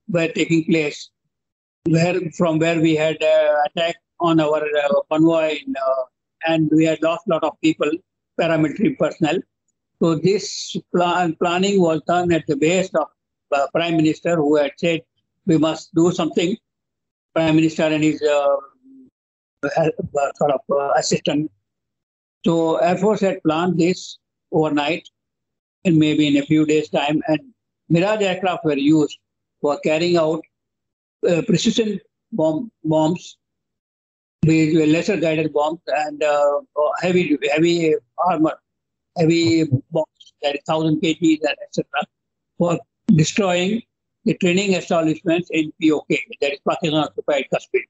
were 0.09 0.31
taking 0.31 0.63
place 0.63 1.09
where 1.85 2.19
from 2.37 2.59
where 2.59 2.77
we 2.77 2.95
had 2.95 3.23
attack 3.23 3.95
on 4.19 4.39
our 4.39 4.61
uh, 4.63 5.01
convoy 5.11 5.59
in, 5.65 5.75
uh, 5.75 6.03
and 6.47 6.69
we 6.71 6.85
had 6.85 7.01
lost 7.01 7.25
a 7.27 7.33
lot 7.33 7.43
of 7.43 7.59
people, 7.61 7.89
paramilitary 8.39 8.97
personnel. 8.97 9.37
So 10.01 10.15
this 10.15 10.75
plan, 10.93 11.35
planning 11.35 11.81
was 11.81 12.01
done 12.07 12.31
at 12.31 12.45
the 12.47 12.55
base 12.55 12.89
of 12.95 13.07
uh, 13.51 13.67
Prime 13.73 13.97
Minister, 13.97 14.35
who 14.35 14.55
had 14.57 14.71
said 14.77 15.01
we 15.45 15.57
must 15.57 15.93
do 15.95 16.11
something. 16.11 16.57
Prime 17.33 17.55
Minister 17.55 17.83
and 17.83 18.03
his 18.03 18.21
uh, 18.21 18.55
sort 20.35 20.51
of 20.51 20.61
assistant. 20.97 21.51
So 22.45 22.77
Air 22.77 22.97
Force 22.97 23.21
had 23.21 23.41
planned 23.43 23.79
this 23.79 24.17
overnight, 24.51 25.07
and 25.85 25.97
maybe 25.97 26.27
in 26.27 26.37
a 26.37 26.45
few 26.45 26.65
days' 26.65 26.89
time, 26.89 27.21
and 27.27 27.39
Mirage 27.89 28.21
aircraft 28.21 28.65
were 28.65 28.77
used 28.77 29.17
for 29.61 29.79
carrying 29.79 30.17
out 30.17 30.41
uh, 31.29 31.41
precision 31.47 31.99
bomb 32.31 32.71
bombs, 32.83 33.37
with 34.43 34.89
lesser 34.89 35.17
guided 35.17 35.53
bombs 35.53 35.79
and 35.87 36.23
uh, 36.23 36.59
heavy 37.01 37.37
heavy 37.51 37.95
armor 38.29 38.57
heavy 39.17 39.65
bombs, 39.91 40.33
that 40.41 40.55
is 40.55 40.61
1000 40.65 41.01
kgs, 41.01 41.39
and 41.41 41.57
etc., 41.61 41.85
for 42.57 42.79
destroying 43.15 43.81
the 44.25 44.33
training 44.35 44.73
establishments 44.73 45.49
in 45.51 45.71
POK, 45.81 46.07
that 46.41 46.53
is 46.53 46.59
Pakistan 46.67 46.99
occupied 46.99 47.45
Kashmir. 47.53 47.83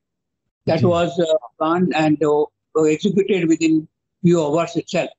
That 0.66 0.80
Ji. 0.80 0.86
was 0.86 1.20
uh, 1.20 1.34
planned 1.58 1.94
and 1.96 2.22
uh, 2.24 2.84
executed 2.84 3.48
within 3.48 3.88
few 4.22 4.44
hours 4.44 4.76
itself, 4.76 5.10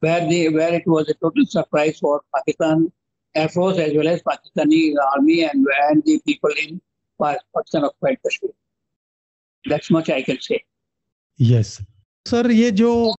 where 0.00 0.20
they 0.28 0.48
where 0.48 0.72
it 0.74 0.86
was 0.86 1.08
a 1.08 1.14
total 1.14 1.44
surprise 1.46 1.98
for 1.98 2.22
Pakistan 2.34 2.92
Air 3.34 3.48
Force 3.48 3.78
as 3.78 3.92
well 3.94 4.08
as 4.08 4.22
Pakistani 4.22 4.94
Army 5.14 5.42
and, 5.44 5.66
and 5.88 6.02
the 6.04 6.20
people 6.24 6.50
in 6.62 6.80
Pa- 7.20 7.36
Pakistan 7.54 7.84
occupied 7.84 8.18
Kashmir. 8.24 8.52
That's 9.66 9.90
much 9.90 10.10
I 10.10 10.22
can 10.22 10.40
say. 10.40 10.62
Yes 11.40 11.78
sir 12.26 12.50
ये 12.50 12.70
जो 12.70 13.14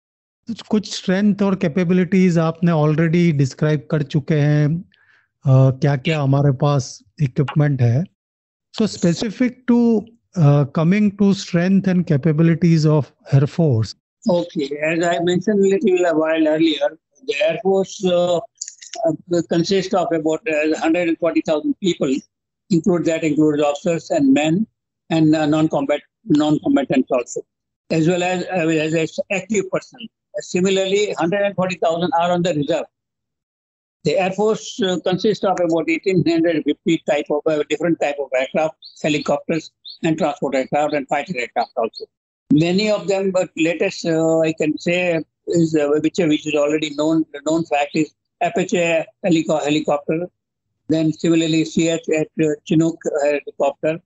कुछ 0.70 0.96
strength 0.96 1.36
और 1.42 1.56
capabilities 1.56 2.38
आपने 2.38 2.72
already 2.72 3.32
describe 3.32 3.88
कर 3.92 4.04
चुके 4.04 4.36
हैं 4.36 4.84
क्या 5.48 5.96
क्या 5.96 6.22
हमारे 6.22 6.52
पास 6.52 7.04
इक्विपमेंट 7.22 7.82
है? 7.82 8.04
So 8.78 8.88
specific 8.88 9.64
to 9.68 10.06
coming 10.76 11.12
to 11.12 11.34
strength 11.34 11.88
and 11.88 12.06
capabilities 12.06 12.88
of 12.88 13.12
air force 13.36 13.96
okay 14.30 14.94
as 14.94 15.04
I 15.04 15.20
mention 15.20 15.64
as 27.92 28.08
well 28.08 28.24
as 28.24 28.44
uh, 28.46 28.68
as 28.68 28.94
a 28.94 29.08
active 29.34 29.70
person. 29.72 30.00
Similarly, 30.40 31.08
140,000 31.18 32.12
are 32.20 32.32
on 32.32 32.42
the 32.42 32.54
reserve. 32.54 32.86
The 34.04 34.18
Air 34.20 34.32
Force 34.32 34.80
uh, 34.82 35.00
consists 35.04 35.44
of 35.44 35.54
about 35.54 35.88
1,850 35.88 37.04
type 37.10 37.26
of 37.30 37.42
uh, 37.48 37.64
different 37.70 38.00
type 38.00 38.18
of 38.20 38.30
aircraft, 38.38 38.76
helicopters, 39.02 39.72
and 40.04 40.18
transport 40.18 40.56
aircraft 40.56 40.94
and 40.94 41.08
fighter 41.08 41.34
aircraft 41.38 41.72
also. 41.76 42.06
Many 42.52 42.92
of 42.92 43.08
them, 43.08 43.32
but 43.32 43.50
latest 43.58 44.06
uh, 44.06 44.40
I 44.42 44.54
can 44.54 44.78
say 44.78 45.24
is 45.48 45.76
uh, 45.76 45.88
which, 46.04 46.18
which 46.20 46.46
is 46.46 46.54
already 46.54 46.94
known. 46.96 47.26
The 47.34 47.42
known 47.48 47.66
fact 47.66 47.92
is 47.96 48.14
Apache 48.42 49.06
helico- 49.26 49.64
helicopter, 49.64 50.28
then 50.90 51.12
similarly 51.14 51.64
CH 51.66 52.02
uh, 52.16 52.46
Chinook 52.66 53.00
helicopter, 53.24 54.00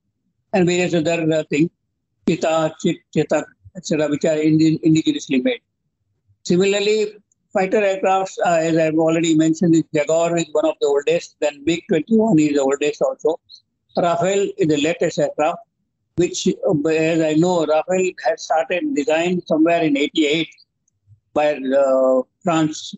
and 0.54 0.66
various 0.66 0.94
other 0.94 1.28
uh, 1.34 1.44
things, 1.50 1.70
Chit, 2.26 2.98
Chita, 3.14 3.46
etc., 3.80 4.08
which 4.14 4.26
are 4.32 4.40
indi- 4.50 4.80
indigenously 4.90 5.40
made. 5.44 5.62
Similarly, 6.52 7.00
fighter 7.54 7.82
aircrafts, 7.82 8.36
uh, 8.46 8.60
as 8.70 8.78
I've 8.78 9.02
already 9.08 9.36
mentioned, 9.36 9.76
is 9.76 9.84
Jaguar 9.94 10.38
is 10.38 10.50
one 10.52 10.66
of 10.66 10.76
the 10.82 10.88
oldest. 10.88 11.36
Then 11.40 11.64
MiG 11.66 11.84
21 11.90 12.40
is 12.40 12.54
the 12.54 12.62
oldest 12.62 13.02
also. 13.02 13.40
Rafale 13.98 14.52
is 14.58 14.68
the 14.68 14.82
latest 14.88 15.20
aircraft, 15.20 15.60
which, 16.16 16.48
uh, 16.48 16.90
as 16.90 17.22
I 17.22 17.34
know, 17.34 17.66
Rafale 17.66 18.14
had 18.26 18.40
started 18.40 18.96
design 18.96 19.42
somewhere 19.46 19.82
in 19.82 19.98
88 19.98 20.48
by 21.34 21.48
uh, 21.56 22.22
France 22.44 22.96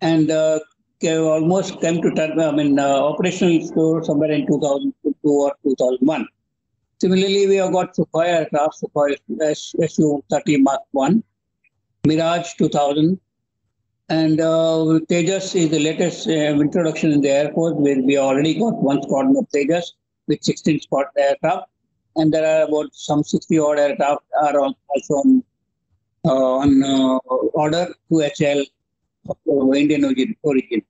and 0.00 0.30
uh, 0.30 0.58
almost 1.04 1.80
came 1.80 2.00
to 2.02 2.10
term, 2.12 2.38
I 2.40 2.52
mean, 2.52 2.78
uh, 2.78 2.88
operational 3.10 3.66
score 3.66 4.04
somewhere 4.04 4.32
in 4.32 4.46
2002 4.46 5.28
or 5.28 5.52
2001. 5.62 6.26
Similarly, 6.98 7.46
we 7.46 7.56
have 7.56 7.72
got 7.72 7.94
Sukhoi 7.94 8.26
aircraft, 8.26 8.82
Sukhoi 8.82 9.16
Su-30 9.54 10.62
Mark 10.62 10.80
1, 10.92 11.22
Mirage 12.06 12.54
2000, 12.54 13.20
and 14.08 14.40
uh, 14.40 15.00
Tejas 15.10 15.54
is 15.54 15.68
the 15.68 15.78
latest 15.78 16.26
uh, 16.26 16.30
introduction 16.30 17.12
in 17.12 17.20
the 17.20 17.28
Air 17.28 17.52
Force, 17.52 17.74
where 17.76 18.00
we 18.00 18.16
already 18.16 18.58
got 18.58 18.82
one 18.82 19.02
squadron 19.02 19.36
of 19.36 19.46
Tejas 19.54 19.92
with 20.26 20.42
16 20.42 20.80
squad 20.80 21.06
aircraft, 21.18 21.68
and 22.16 22.32
there 22.32 22.46
are 22.46 22.66
about 22.66 22.94
some 22.94 23.22
60 23.22 23.58
odd 23.58 23.78
aircraft 23.78 24.22
are 24.42 24.58
also 24.58 25.14
on, 25.14 25.44
uh, 26.24 26.30
on 26.30 26.82
uh, 26.82 27.18
order 27.52 27.88
to 28.08 28.14
HL 28.14 28.64
of 29.28 29.36
uh, 29.46 29.72
Indian 29.72 30.34
origin. 30.42 30.82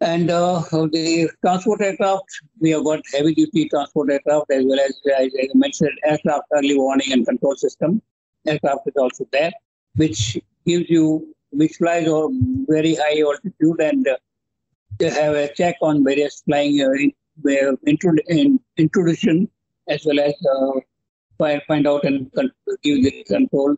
And 0.00 0.30
uh, 0.30 0.60
the 0.70 1.30
transport 1.42 1.80
aircraft, 1.80 2.24
we 2.60 2.70
have 2.70 2.84
got 2.84 3.00
heavy 3.14 3.34
duty 3.34 3.68
transport 3.68 4.10
aircraft 4.10 4.50
as 4.50 4.64
well 4.66 4.78
as, 4.78 5.00
as 5.18 5.32
I 5.40 5.48
mentioned, 5.54 5.98
aircraft 6.04 6.44
early 6.52 6.76
warning 6.76 7.12
and 7.12 7.26
control 7.26 7.56
system. 7.56 8.02
Aircraft 8.46 8.88
is 8.88 8.94
also 8.98 9.26
there, 9.32 9.52
which 9.94 10.38
gives 10.66 10.90
you, 10.90 11.34
which 11.50 11.76
flies 11.76 12.08
on 12.08 12.66
very 12.68 12.94
high 12.94 13.20
altitude 13.20 13.80
and 13.80 14.06
uh, 14.06 14.16
they 14.98 15.08
have 15.08 15.34
a 15.34 15.52
check 15.54 15.76
on 15.80 16.04
various 16.04 16.42
flying 16.42 16.80
uh, 16.82 16.90
in, 16.90 17.12
where 17.40 17.74
in, 18.28 18.60
introduction 18.76 19.48
as 19.88 20.04
well 20.04 20.20
as 20.20 20.34
uh, 20.46 20.80
find, 21.38 21.62
find 21.66 21.86
out 21.86 22.04
and 22.04 22.30
give 22.82 23.02
the 23.02 23.24
control 23.26 23.74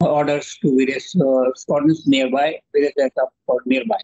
orders 0.00 0.56
to 0.62 0.76
various 0.76 1.14
uh, 1.16 1.50
squadrons 1.56 2.06
nearby, 2.06 2.58
various 2.72 2.92
aircraft 2.98 3.32
nearby. 3.66 3.98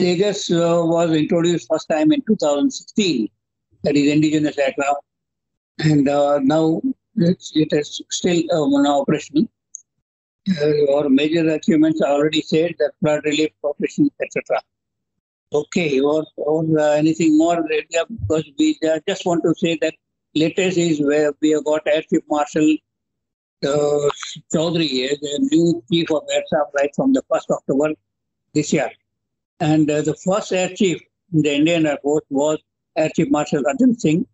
Tejas 0.00 0.50
uh, 0.50 0.84
was 0.86 1.10
introduced 1.10 1.66
first 1.68 1.88
time 1.88 2.12
in 2.12 2.22
2016. 2.22 3.28
That 3.82 3.96
is 3.96 4.12
indigenous 4.12 4.56
aircraft, 4.56 5.02
and 5.80 6.08
uh, 6.08 6.38
now 6.40 6.80
it's, 7.16 7.52
it 7.54 7.72
is 7.72 8.00
still 8.10 8.42
uh, 8.52 8.62
on 8.62 8.86
operation. 8.86 9.48
Uh, 10.60 10.94
our 10.94 11.08
major 11.08 11.48
achievements 11.50 12.00
are 12.00 12.12
already 12.12 12.42
said 12.42 12.74
that 12.78 12.92
flood 13.00 13.24
relief 13.24 13.50
operation, 13.64 14.10
etc. 14.22 14.60
Okay, 15.52 16.00
or, 16.00 16.24
or 16.36 16.64
uh, 16.78 16.92
anything 16.92 17.36
more? 17.36 17.64
Yeah, 17.90 18.02
Because 18.08 18.44
we 18.58 18.78
uh, 18.88 19.00
just 19.08 19.26
want 19.26 19.42
to 19.44 19.54
say 19.56 19.78
that 19.80 19.94
latest 20.34 20.78
is 20.78 21.00
where 21.00 21.32
we 21.40 21.50
have 21.50 21.64
got 21.64 21.82
Air 21.86 22.02
Chief 22.02 22.22
Marshal 22.30 22.76
uh, 23.64 24.10
Chaudhary, 24.54 25.18
the 25.20 25.48
new 25.50 25.82
chief 25.90 26.10
of 26.12 26.22
Air 26.32 26.42
Staff 26.46 26.66
right 26.76 26.90
from 26.94 27.12
the 27.12 27.22
1st 27.32 27.50
October 27.50 27.94
this 28.54 28.72
year. 28.72 28.90
And 29.60 29.90
uh, 29.90 30.02
the 30.02 30.14
first 30.14 30.52
Air 30.52 30.70
Chief 30.74 31.00
in 31.32 31.42
the 31.42 31.54
Indian 31.54 31.86
Air 31.86 31.98
Force 32.02 32.24
was 32.30 32.58
Air 32.96 33.10
Chief 33.14 33.30
Marshal 33.30 33.66
Arjun 33.66 33.98
Singh 33.98 34.26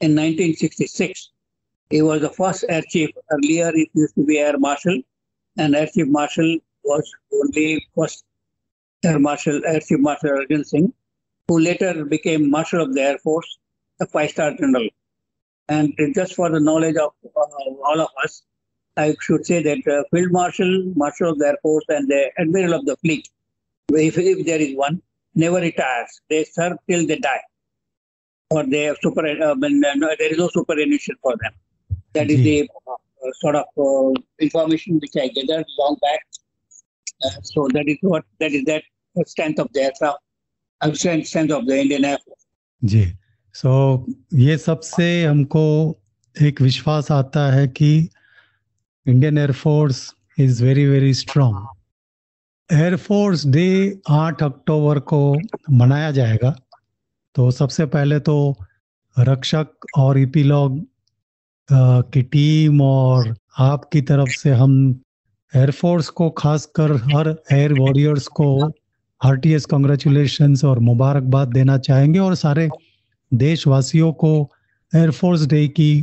in 0.00 0.10
1966. 0.16 1.30
He 1.90 2.02
was 2.02 2.22
the 2.22 2.30
first 2.30 2.64
Air 2.68 2.82
Chief. 2.88 3.10
Earlier, 3.30 3.70
it 3.74 3.88
used 3.94 4.14
to 4.16 4.24
be 4.24 4.38
Air 4.38 4.58
Marshal, 4.58 5.00
and 5.58 5.76
Air 5.76 5.86
Chief 5.86 6.08
Marshal 6.08 6.58
was 6.82 7.08
only 7.32 7.86
first 7.96 8.24
Air 9.04 9.18
Marshal, 9.18 9.60
Air 9.64 9.80
Chief 9.80 10.00
Marshal 10.00 10.30
Arjun 10.30 10.64
Singh, 10.64 10.92
who 11.46 11.60
later 11.60 12.04
became 12.04 12.50
Marshal 12.50 12.82
of 12.82 12.94
the 12.94 13.00
Air 13.00 13.18
Force, 13.18 13.58
a 14.00 14.06
five-star 14.06 14.56
general. 14.56 14.88
And 15.68 15.94
just 16.14 16.34
for 16.34 16.50
the 16.50 16.60
knowledge 16.60 16.96
of 16.96 17.12
uh, 17.24 17.40
all 17.86 18.00
of 18.00 18.08
us, 18.22 18.42
I 18.96 19.14
should 19.20 19.46
say 19.46 19.62
that 19.62 19.86
uh, 19.86 20.04
Field 20.10 20.32
Marshal, 20.32 20.92
Marshal 20.94 21.30
of 21.30 21.38
the 21.38 21.46
Air 21.46 21.58
Force, 21.62 21.84
and 21.88 22.08
the 22.08 22.30
Admiral 22.38 22.74
of 22.74 22.86
the 22.86 22.96
Fleet, 22.96 23.28
if, 23.89 24.17
if 24.17 24.45
there 24.45 24.59
is 24.59 24.75
one, 24.75 25.01
never 25.35 25.57
retires. 25.57 26.21
They 26.29 26.43
serve 26.43 26.77
till 26.89 27.05
they 27.07 27.17
die. 27.17 27.41
Or 28.51 28.63
they 28.63 28.83
have 28.83 28.97
super, 29.01 29.25
uh, 29.27 29.55
when, 29.55 29.83
uh, 29.85 29.93
no, 29.95 30.09
there 30.17 30.31
is 30.31 30.37
no 30.37 30.49
superannuation 30.49 31.15
for 31.21 31.35
them. 31.41 31.53
That 32.13 32.31
is 32.31 32.41
the 32.41 32.69
uh, 32.87 33.31
sort 33.41 33.55
of 33.55 33.65
uh, 33.77 34.19
information 34.39 34.99
which 34.99 35.15
I 35.15 35.27
gathered 35.27 35.65
long 35.77 35.97
back. 36.01 36.21
Uh, 37.23 37.41
so 37.43 37.67
that 37.73 37.87
is 37.87 37.97
what, 38.01 38.23
that 38.39 38.51
is 38.51 38.63
that 38.65 38.83
strength 39.25 39.59
of 39.59 39.67
the 39.73 39.81
aircraft, 39.81 40.19
uh, 40.81 40.93
strength, 40.93 41.27
strength 41.27 41.51
of 41.51 41.67
the 41.67 41.79
Indian 41.79 42.05
Air 42.05 42.17
Force. 42.25 42.45
जी 42.83 43.05
सो 43.53 43.71
ये 44.33 44.57
सबसे 44.57 45.23
हमको 45.23 45.63
एक 46.41 46.61
विश्वास 46.61 47.11
आता 47.11 47.51
है 47.51 47.67
कि 47.67 47.89
Indian 49.07 49.37
air force 49.37 50.15
is 50.39 50.61
very 50.63 50.85
very 50.85 51.13
strong 51.13 51.55
air force 52.70 53.46
day 53.46 54.00
8 54.10 54.42
अक्टूबर 54.42 54.98
को 54.98 55.18
मनाया 55.70 56.10
जाएगा। 56.10 56.54
तो 57.34 57.50
सबसे 57.50 57.86
पहले 57.86 58.18
तो 58.20 58.36
रक्षक 59.16 59.86
और 59.98 60.18
इपीलॉग 60.18 60.78
की 62.12 62.22
टीम 62.22 62.80
और 62.82 63.34
आपकी 63.58 64.00
तरफ़ 64.02 64.30
से 64.30 64.50
हम 64.50 65.00
एयरफोर्स 65.52 66.08
को, 66.08 66.30
खासकर 66.30 66.92
हर 67.14 67.34
एयर 67.52 67.72
वॉरियर्स 67.72 68.26
को 68.28 68.66
हार्टीएस 69.20 69.64
कॉन्ग्रेचुलेशन 69.64 70.56
और 70.66 70.78
मुबारकबाद 70.78 71.48
देना 71.48 71.78
चाहेंगे 71.78 72.18
और 72.18 72.34
सारे 72.34 72.68
देशवासियों 73.32 74.12
को 74.12 74.32
एयरफोर्स 74.92 75.46
डे 75.46 75.66
की 75.68 76.02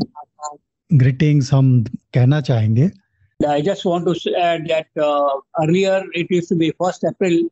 ग्रीटिंग्स 0.92 1.54
हम 1.54 1.84
कहना 2.14 2.42
चाहेंगे। 2.42 2.90
I 3.46 3.62
just 3.62 3.86
want 3.86 4.06
to 4.06 4.36
add 4.36 4.68
that 4.68 4.88
uh, 5.02 5.40
earlier 5.62 6.04
it 6.14 6.30
used 6.30 6.50
to 6.50 6.56
be 6.56 6.72
1st 6.74 7.12
April 7.12 7.50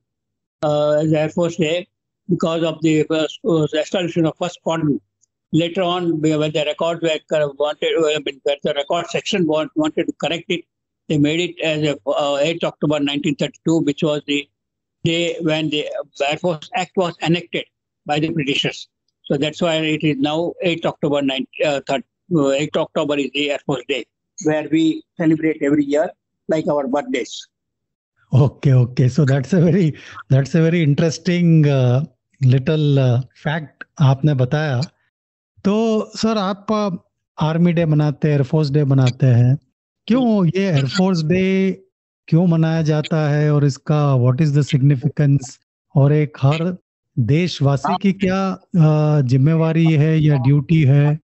uh, 0.63 0.91
as 1.01 1.13
Air 1.13 1.29
Force 1.29 1.55
Day 1.55 1.87
because 2.29 2.63
of 2.63 2.81
the 2.81 3.05
uh, 3.09 3.67
establishment 3.73 4.27
of 4.27 4.37
first 4.37 4.55
squadron. 4.55 5.01
Later 5.51 5.81
on, 5.81 6.21
when 6.21 6.51
the 6.51 6.63
records 6.65 7.01
were 7.01 7.53
wanted, 7.57 7.95
uh, 7.97 8.21
when 8.23 8.41
the 8.63 8.73
record 8.75 9.07
section 9.07 9.47
want, 9.47 9.71
wanted 9.75 10.05
to 10.05 10.13
correct 10.13 10.45
it, 10.49 10.65
they 11.07 11.17
made 11.17 11.39
it 11.39 11.59
as 11.63 11.81
a, 11.83 11.97
uh, 12.07 12.37
8 12.39 12.63
October 12.63 12.93
1932, 12.95 13.79
which 13.79 14.03
was 14.03 14.21
the 14.27 14.47
day 15.03 15.37
when 15.41 15.69
the 15.71 15.87
Air 16.29 16.37
Force 16.37 16.69
Act 16.75 16.91
was 16.97 17.15
enacted 17.23 17.65
by 18.05 18.19
the 18.19 18.29
Britishers. 18.29 18.87
So 19.23 19.37
that's 19.37 19.61
why 19.61 19.75
it 19.77 20.03
is 20.03 20.17
now 20.17 20.53
8 20.61 20.85
October 20.85 21.23
9, 21.23 21.47
uh, 21.65 21.81
third, 21.87 22.03
uh, 22.35 22.49
8 22.51 22.77
October 22.77 23.17
is 23.17 23.31
the 23.33 23.51
Air 23.51 23.59
Force 23.65 23.83
Day, 23.87 24.05
where 24.41 24.67
we 24.69 25.03
celebrate 25.17 25.61
every 25.61 25.85
year 25.85 26.09
like 26.49 26.67
our 26.67 26.87
birthdays. 26.87 27.47
Okay, 28.31 28.73
okay. 28.73 29.07
So 29.07 29.25
that's 29.25 29.53
a 29.53 29.61
very 29.61 29.95
that's 30.29 30.55
a 30.55 30.61
very 30.61 30.83
interesting 30.83 31.67
uh, 31.67 32.05
little 32.41 32.99
uh, 32.99 33.21
fact 33.35 33.83
आपने 34.01 34.33
बताया 34.33 34.81
तो 35.65 35.75
sir 36.15 36.37
आप 36.37 36.67
army 37.37 37.73
day 37.73 37.85
मनाते 37.85 38.27
हैं 38.27 38.35
air force 38.35 38.69
day 38.71 38.83
मनाते 38.85 39.25
हैं 39.25 39.57
क्यों 40.07 40.45
ये 40.45 40.63
एयरफोर्स 40.69 41.23
डे 41.23 41.45
क्यों 42.27 42.45
मनाया 42.47 42.81
जाता 42.81 43.27
है 43.29 43.51
और 43.53 43.65
इसका 43.65 43.99
व्हाट 44.15 44.41
इज़ 44.41 44.57
द 44.59 44.61
सिग्निफिकेंस 44.65 45.59
और 45.95 46.13
एक 46.13 46.37
हर 46.41 46.63
देशवासी 47.17 47.95
की 48.01 48.11
क्या 48.23 49.21
जिम्मेवारी 49.31 49.85
है 49.93 50.17
या 50.19 50.37
ड्यूटी 50.43 50.81
है 50.83 51.19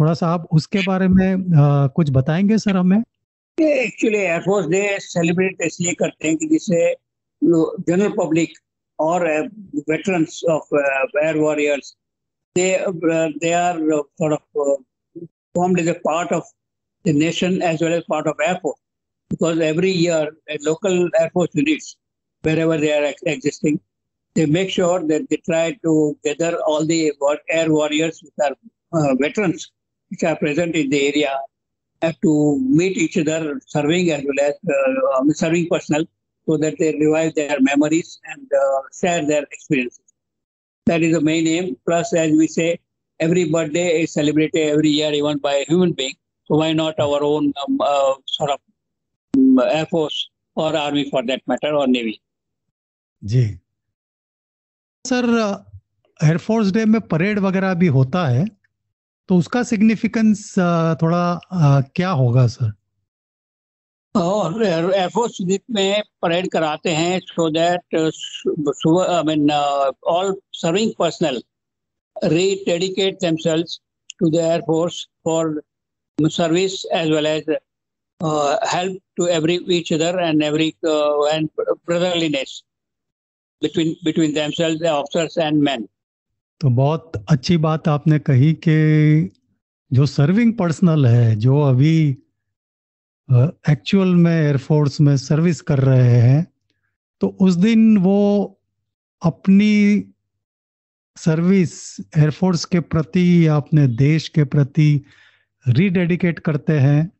थोड़ा 0.00 0.14
सा 0.14 0.26
आप 0.28 0.48
उसके 0.52 0.78
बारे 0.86 1.08
में 1.08 1.56
आ, 1.58 1.86
कुछ 1.86 2.10
बताएँगे 2.10 2.58
सर 2.58 2.76
हमें? 2.76 3.02
एक्चुअली 3.58 4.18
एयरफोर्स 4.18 4.66
डे 4.66 4.82
सेलिब्रेट 5.00 5.62
इसलिए 5.62 5.92
करते 5.92 6.28
हैं 6.28 6.36
कि 6.36 6.46
जिससे 6.46 6.94
जनरल 7.42 8.12
पब्लिक 8.18 8.58
और 8.98 9.26
veterans 9.90 10.42
of 10.50 10.76
air 11.24 11.36
warriors 11.36 11.94
they 12.56 12.68
they 13.38 13.52
are 13.52 13.80
of 13.92 15.78
is 15.80 15.90
a 15.90 15.98
part 16.04 16.32
of 16.32 16.52
the 17.04 17.14
nation 17.14 17.62
as 17.62 17.82
well 17.82 17.92
as 17.92 18.02
part 18.10 18.26
of 18.26 18.42
air force 18.42 18.80
because 19.30 19.62
every 19.62 19.90
year 19.92 20.58
local 20.64 20.98
air force 21.20 21.56
units 21.56 21.96
wherever 22.58 22.80
they 22.80 22.92
are 22.92 23.04
existing 23.04 23.78
they 24.36 24.46
make 24.46 24.70
sure 24.70 25.02
that 25.02 25.22
they 25.22 25.36
try 25.36 25.72
to 25.72 25.94
gather 26.26 26.54
all 26.72 26.86
the 26.86 27.68
warriors 27.68 28.20
which 28.24 28.44
are 28.44 28.54
veterans 29.22 29.70
which 30.10 30.24
are 30.24 30.36
present 30.36 30.74
in 30.74 30.90
the 30.90 31.06
area 31.08 31.32
have 32.02 32.20
to 32.20 32.58
meet 32.60 32.96
each 32.96 33.16
other 33.18 33.60
serving 33.66 34.10
as 34.10 34.24
well 34.24 34.48
as 34.48 34.54
uh, 34.68 35.18
um, 35.18 35.30
serving 35.32 35.68
personnel 35.68 36.04
so 36.46 36.56
that 36.56 36.78
they 36.78 36.92
revive 36.98 37.34
their 37.34 37.60
memories 37.60 38.18
and 38.32 38.46
uh, 38.52 38.80
share 38.98 39.26
their 39.26 39.42
experiences. 39.42 40.00
That 40.86 41.02
is 41.02 41.12
the 41.14 41.20
main 41.20 41.46
aim. 41.46 41.76
Plus, 41.84 42.14
as 42.14 42.30
we 42.32 42.46
say, 42.46 42.78
every 43.20 43.50
birthday 43.50 44.02
is 44.02 44.12
celebrated 44.12 44.68
every 44.68 44.88
year, 44.88 45.12
even 45.12 45.38
by 45.38 45.54
a 45.54 45.64
human 45.64 45.92
being. 45.92 46.14
So 46.46 46.56
why 46.56 46.72
not 46.72 46.98
our 46.98 47.22
own 47.22 47.52
um, 47.66 47.78
uh, 47.80 48.14
sort 48.26 48.50
of 48.50 48.60
um, 49.36 49.58
air 49.58 49.86
force 49.86 50.30
or 50.54 50.74
army 50.74 51.10
for 51.10 51.22
that 51.26 51.42
matter 51.46 51.74
or 51.74 51.86
navy? 51.86 52.20
जी 53.24 53.58
sir 55.04 55.26
air force 56.24 56.70
day 56.72 56.84
में 56.84 57.00
parade 57.00 57.38
वगैरह 57.38 57.74
भी 57.74 57.86
होता 57.86 58.26
है 58.28 58.57
तो 59.28 59.36
उसका 59.36 59.62
significance 59.62 60.52
थोड़ा 61.02 61.22
क्या 61.96 62.10
होगा 62.20 62.46
सर 62.46 62.72
और 64.14 64.62
एफओ 64.64 65.26
में 65.70 66.02
परेड 66.22 66.50
कराते 66.52 66.90
हैं 66.90 67.18
so 67.20 67.48
that 67.50 67.94
I 67.94 69.22
mean 69.26 69.50
all 69.50 70.34
serving 70.54 70.92
personnel 70.98 71.42
rededicate 72.66 73.20
themselves 73.20 73.80
to 74.20 74.30
the 74.30 74.34
air force 74.34 75.04
for 75.24 75.60
service 76.18 76.84
as 76.94 77.10
well 77.10 77.26
as 77.26 77.50
help 78.74 78.98
to 79.16 79.26
every 79.26 79.58
each 79.76 79.92
other 79.92 80.18
and 80.22 80.42
every 80.42 80.68
and 80.68 81.48
brotherliness 81.60 82.62
between 83.62 83.94
between 84.04 84.32
themselves 84.32 84.88
officers 84.88 85.38
and 85.38 85.62
man 85.62 85.88
तो 86.60 86.70
बहुत 86.70 87.24
अच्छी 87.30 87.56
बात 87.56 87.88
आपने 87.88 88.18
कही 88.18 88.52
कि 88.52 89.30
जो 89.92 90.06
serving 90.06 90.52
personal 90.54 91.06
है, 91.06 91.36
जो 91.36 91.60
अभी 91.60 92.18
एक्चुअल 93.70 94.14
में 94.14 94.32
एयरफोर्स 94.32 95.00
में 95.00 95.16
सर्विस 95.16 95.60
कर 95.60 95.78
रहे 95.78 96.20
हैं 96.20 96.46
तो 97.20 97.28
उस 97.40 97.54
दिन 97.54 97.98
वो 97.98 98.18
अपनी 99.22 100.04
सर्विस 101.16 101.96
एयरफोर्स 102.00 102.64
के 102.64 102.80
प्रति 102.80 103.46
या 103.46 103.56
अपने 103.56 103.86
देश 103.86 104.28
के 104.28 104.44
प्रति 104.44 105.04
रीडेडिकेट 105.68 106.38
करते 106.38 106.78
हैं 106.78 107.10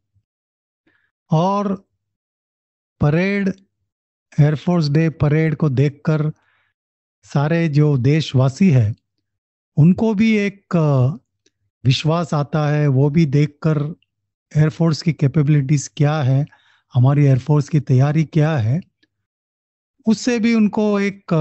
और 1.31 1.75
परेड 3.01 3.49
एयरफोर्स 4.41 4.89
डे 4.89 5.09
परेड 5.11 5.55
को 5.55 5.69
देखकर 5.69 6.33
सारे 7.25 7.69
जो 7.69 7.97
देशवासी 7.99 8.71
है 8.71 8.95
उनको 9.79 10.15
भी 10.15 10.37
एक 10.37 10.75
विश्वास 11.85 12.35
आता 12.35 12.69
है, 12.69 12.87
वो 12.89 13.11
भी 13.11 13.27
देखकर 13.27 13.79
एयरफोर्स 14.53 15.03
की 15.03 15.13
कैपेबिलिटीज 15.13 15.89
क्या 15.97 16.21
है, 16.23 16.47
हमारी 16.95 17.25
एयरफोर्स 17.25 17.69
की 17.69 17.81
तैयारी 17.81 18.25
क्या 18.25 18.57
है, 18.59 18.81
उससे 20.07 20.39
भी 20.39 20.55
उनको 20.55 20.89
एक 21.01 21.33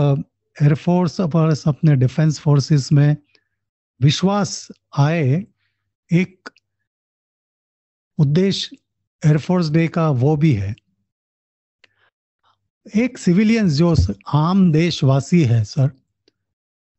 एयरफोर्स 0.58 1.20
अपने 1.22 1.96
डिफेंस 1.96 2.40
फोर्सेस 2.40 2.92
में 2.92 3.16
विश्वास 4.02 4.68
आए, 4.98 5.46
एक 6.12 6.50
उद्देश्य 8.18 8.78
एयरफोर्स 9.24 9.70
डे 9.70 9.88
का 9.88 10.10
वो 10.10 10.36
भी 10.38 10.54
है। 10.54 10.76
एक 12.86 13.18
सिविलियंस 13.18 13.72
जो 13.74 13.96
आम 14.34 14.72
देशवासी 14.72 15.44
है 15.44 15.64
सर 15.64 15.92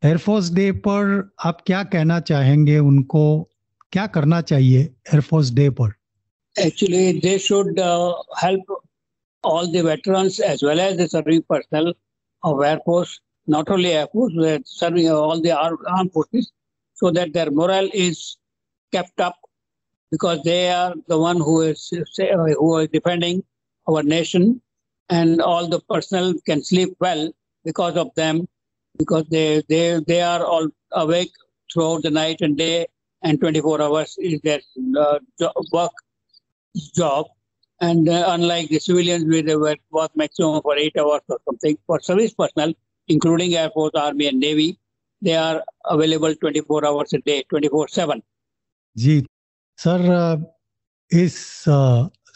एयरफोर्स 0.03 0.51
डे 0.55 0.71
पर 0.87 1.31
आप 1.45 1.61
क्या 1.67 1.83
कहना 1.93 2.19
चाहेंगे? 2.21 2.79
उनको 2.79 3.23
क्या 3.93 4.07
करना 4.07 4.41
चाहिए 4.41 4.81
एयरफोर्स 4.81 5.51
डे 5.53 5.69
पर? 5.71 5.93
Actually 6.57 7.13
they 7.21 7.39
should 7.39 7.81
help 8.43 8.77
all 9.45 9.73
the 9.73 9.85
veterans 9.87 10.41
as 10.41 10.65
well 10.65 10.81
as 10.81 11.01
the 11.01 11.07
serving 11.07 11.43
personnel 11.49 11.93
of 12.43 12.65
air force 12.67 13.19
not 13.49 13.71
only 13.71 13.89
air force 13.89 14.79
serving 14.79 15.09
all 15.11 15.41
the 15.43 15.51
arm 15.57 16.09
forces 16.15 16.51
so 16.99 17.11
that 17.11 17.33
their 17.33 17.51
morale 17.61 17.91
is 17.95 18.21
kept 18.93 19.21
up 19.21 19.41
because 20.13 20.39
they 20.45 20.57
are 20.69 20.95
the 21.11 21.19
one 21.25 21.41
who 21.49 21.63
is 21.63 21.89
who 22.61 22.81
is 22.81 22.91
defending 22.93 23.43
our 23.87 24.05
nation 24.15 24.49
and 25.11 25.41
all 25.43 25.69
the 25.71 25.81
personnel 25.89 26.33
can 26.47 26.61
sleep 26.71 26.95
well 27.03 27.27
because 27.65 27.99
of 27.99 28.09
them 28.17 28.47
because 28.98 29.26
they, 29.30 29.64
they, 29.70 30.00
they 30.08 30.22
are 30.22 30.44
all 30.44 30.68
awake 30.92 31.32
throughout 31.72 32.04
the 32.04 32.10
night 32.12 32.42
and 32.42 32.58
day, 32.58 32.86
and 33.24 33.40
24 33.40 33.82
hours 33.82 34.16
is 34.20 34.40
their 34.42 34.62
uh, 34.98 35.20
work 35.72 35.92
job. 36.96 37.26
And 37.82 38.08
uh, 38.08 38.26
unlike 38.28 38.70
the 38.70 38.80
civilians, 38.80 39.26
where 39.26 39.42
they 39.42 39.56
work 39.56 40.12
maximum 40.16 40.62
for 40.62 40.78
eight 40.78 40.96
hours 40.98 41.22
or 41.28 41.40
something, 41.46 41.78
for 41.88 42.00
service 42.00 42.34
personnel, 42.34 42.74
including 43.08 43.56
Air 43.56 43.70
Force, 43.72 43.92
Army, 43.96 44.28
and 44.28 44.40
Navy, 44.40 44.80
they 45.22 45.36
are 45.36 45.64
available 45.86 46.34
24 46.36 46.86
hours 46.86 47.14
a 47.14 47.20
day, 47.20 47.44
24/7. 47.50 48.22
जी 48.98 49.22
sir 49.78 50.02
इस 51.12 51.64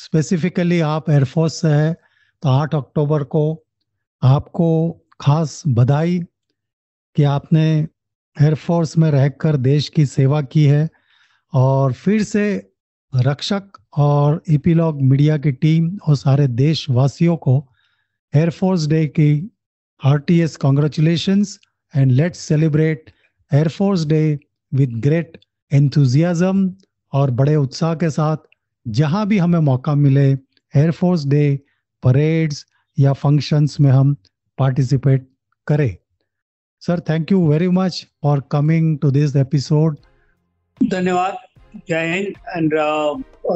specifically 0.03 0.79
आप 0.79 1.09
air force 1.09 1.53
से 1.61 1.67
हैं 1.67 1.93
तो 2.41 2.49
8 2.49 2.75
अक्टूबर 2.75 3.23
को 3.23 3.43
आपको 4.23 4.69
खास 5.21 5.61
बधाई 5.67 6.19
कि 7.16 7.22
आपने 7.22 7.88
एयरफोर्स 8.42 8.98
में 8.98 9.10
रहकर 9.10 9.56
देश 9.56 9.88
की 9.88 10.06
सेवा 10.06 10.42
की 10.42 10.64
है 10.64 10.88
और 11.54 11.92
फिर 11.92 12.22
से 12.22 12.70
रक्षक 13.16 13.64
और 13.98 14.42
इपीलॉग 14.48 15.02
मीडिया 15.02 15.38
की 15.38 15.52
टीम 15.52 15.98
और 16.08 16.16
सारे 16.16 16.46
देशवासियों 16.48 17.36
को 17.36 17.68
एयरफोर्स 18.34 18.86
डे 18.86 19.06
की 19.06 19.50
heartiest 20.02 20.56
congratulation 20.56 21.44
and 21.96 22.12
let's 22.12 22.38
celebrate 22.38 23.10
air force 23.52 24.04
day 24.06 24.38
with 24.74 24.90
great 24.90 25.38
enthusiasm 25.72 26.74
और 27.12 27.30
बड़े 27.30 27.56
उत्साह 27.56 27.94
के 27.94 28.10
साथ 28.10 28.36
जहाँ 28.88 29.26
भी 29.26 29.38
हमें 29.38 29.58
मौका 29.58 29.94
मिले 29.94 30.32
एयरफोर्स 30.76 31.26
डे 31.26 31.60
परेड्स 32.02 32.66
या 32.98 33.12
फ़ंक्शंस 33.12 33.76
में 33.80 33.90
हम 33.90 34.16
पार्टिसिपेट 34.58 35.28
करें। 35.66 35.96
Sir 36.86 37.00
thank 37.00 37.32
you 37.32 37.48
very 37.48 37.68
much 37.68 38.06
for 38.22 38.42
coming 38.52 38.98
to 38.98 39.10
this 39.10 39.36
episode 39.36 39.96
धन्यवाद 40.90 41.36
Jai 41.88 42.12
Hind 42.14 42.26
and 42.56 42.72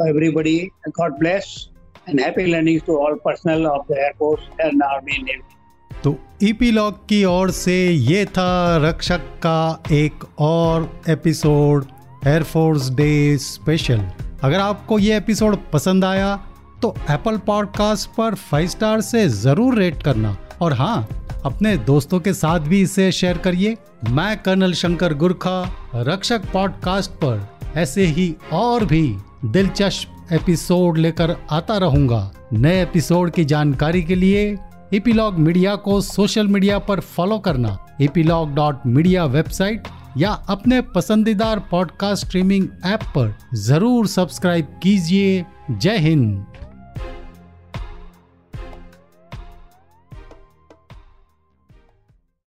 everybody 0.09 0.69
god 0.89 1.19
bless 1.19 1.69
and 2.09 2.19
happy 2.19 2.45
learning 2.45 2.79
to 2.87 2.97
all 2.97 3.13
personnel 3.13 3.65
of 3.65 3.93
the 3.93 3.97
air force 3.97 4.43
and 4.61 4.83
army 4.83 5.17
navy 5.23 5.55
तो 6.03 6.19
EP 6.43 6.71
log 6.71 7.07
की 7.07 7.25
ओर 7.25 7.51
से 7.51 7.91
ये 7.91 8.25
था 8.25 8.77
रक्षक 8.77 9.19
का 9.19 9.83
एक 9.91 10.39
और 10.39 11.01
एपिसोड 11.09 11.85
एयरफोर्स 12.27 12.89
डे 12.89 13.37
स्पेशल 13.37 14.09
अगर 14.43 14.59
आपको 14.59 14.99
ये 14.99 15.17
एपिसोड 15.17 15.57
पसंद 15.73 16.05
आया 16.05 16.35
तो 16.81 16.95
एप्पल 17.11 17.37
पॉडकास्ट 17.37 18.09
पर 18.09 18.35
फाइव 18.35 18.67
स्टार 18.67 19.01
से 19.01 19.29
ज़रूर 19.29 19.75
रेट 19.75 20.03
करना। 20.03 20.37
और 20.61 20.73
हाँ 20.73 21.07
अपने 21.45 21.75
दोस्तों 21.77 22.19
के 22.19 22.33
साथ 22.33 22.59
भी 22.59 22.81
इसे 22.81 23.11
शेयर 23.11 23.37
करिए। 23.37 23.75
मैं 24.09 24.37
कर्नल 24.37 24.73
शंकर 24.73 25.13
गुरखा, 25.13 25.61
रक्षक 25.95 26.51
पॉडकास्ट 26.53 27.11
पर 27.23 27.47
ऐसे 27.77 28.05
ही 28.05 28.35
और 28.53 28.85
भी 28.85 29.17
दिलचस्प 29.45 30.33
एपिसोड 30.33 30.97
लेकर 30.97 31.35
आता 31.51 31.77
रहूँगा। 31.77 32.31
नए 32.53 32.81
एपिसोड 32.81 33.31
की 33.31 33.45
जानकारी 33.45 34.03
के 34.03 34.15
लिए 34.15 34.57
इपीलॉग 34.93 35.39
मीडिया 35.39 35.75
को 35.75 35.99
सोशल 36.01 36.47
मीडिया 36.47 36.79
पर 36.79 36.99
फॉलो 36.99 37.39
करना। 37.39 37.77
इपीलॉग 38.01 38.53
डॉट 38.55 38.85
मीडिया 38.85 39.25
वेबसाइट 39.25 39.87
या 40.17 40.31
अपने 40.49 40.81
पसंदीदार 40.95 41.59
पॉडकास्ट 41.71 42.25
स्ट्रीमिंग 42.25 42.67
ऐप 42.85 43.03
पर 43.15 43.33
ज़रूर 43.53 44.07
सब्सक्राइब 44.07 44.79
कीजिए। 44.83 45.43
जय 45.71 45.97
हिंद। 45.97 46.45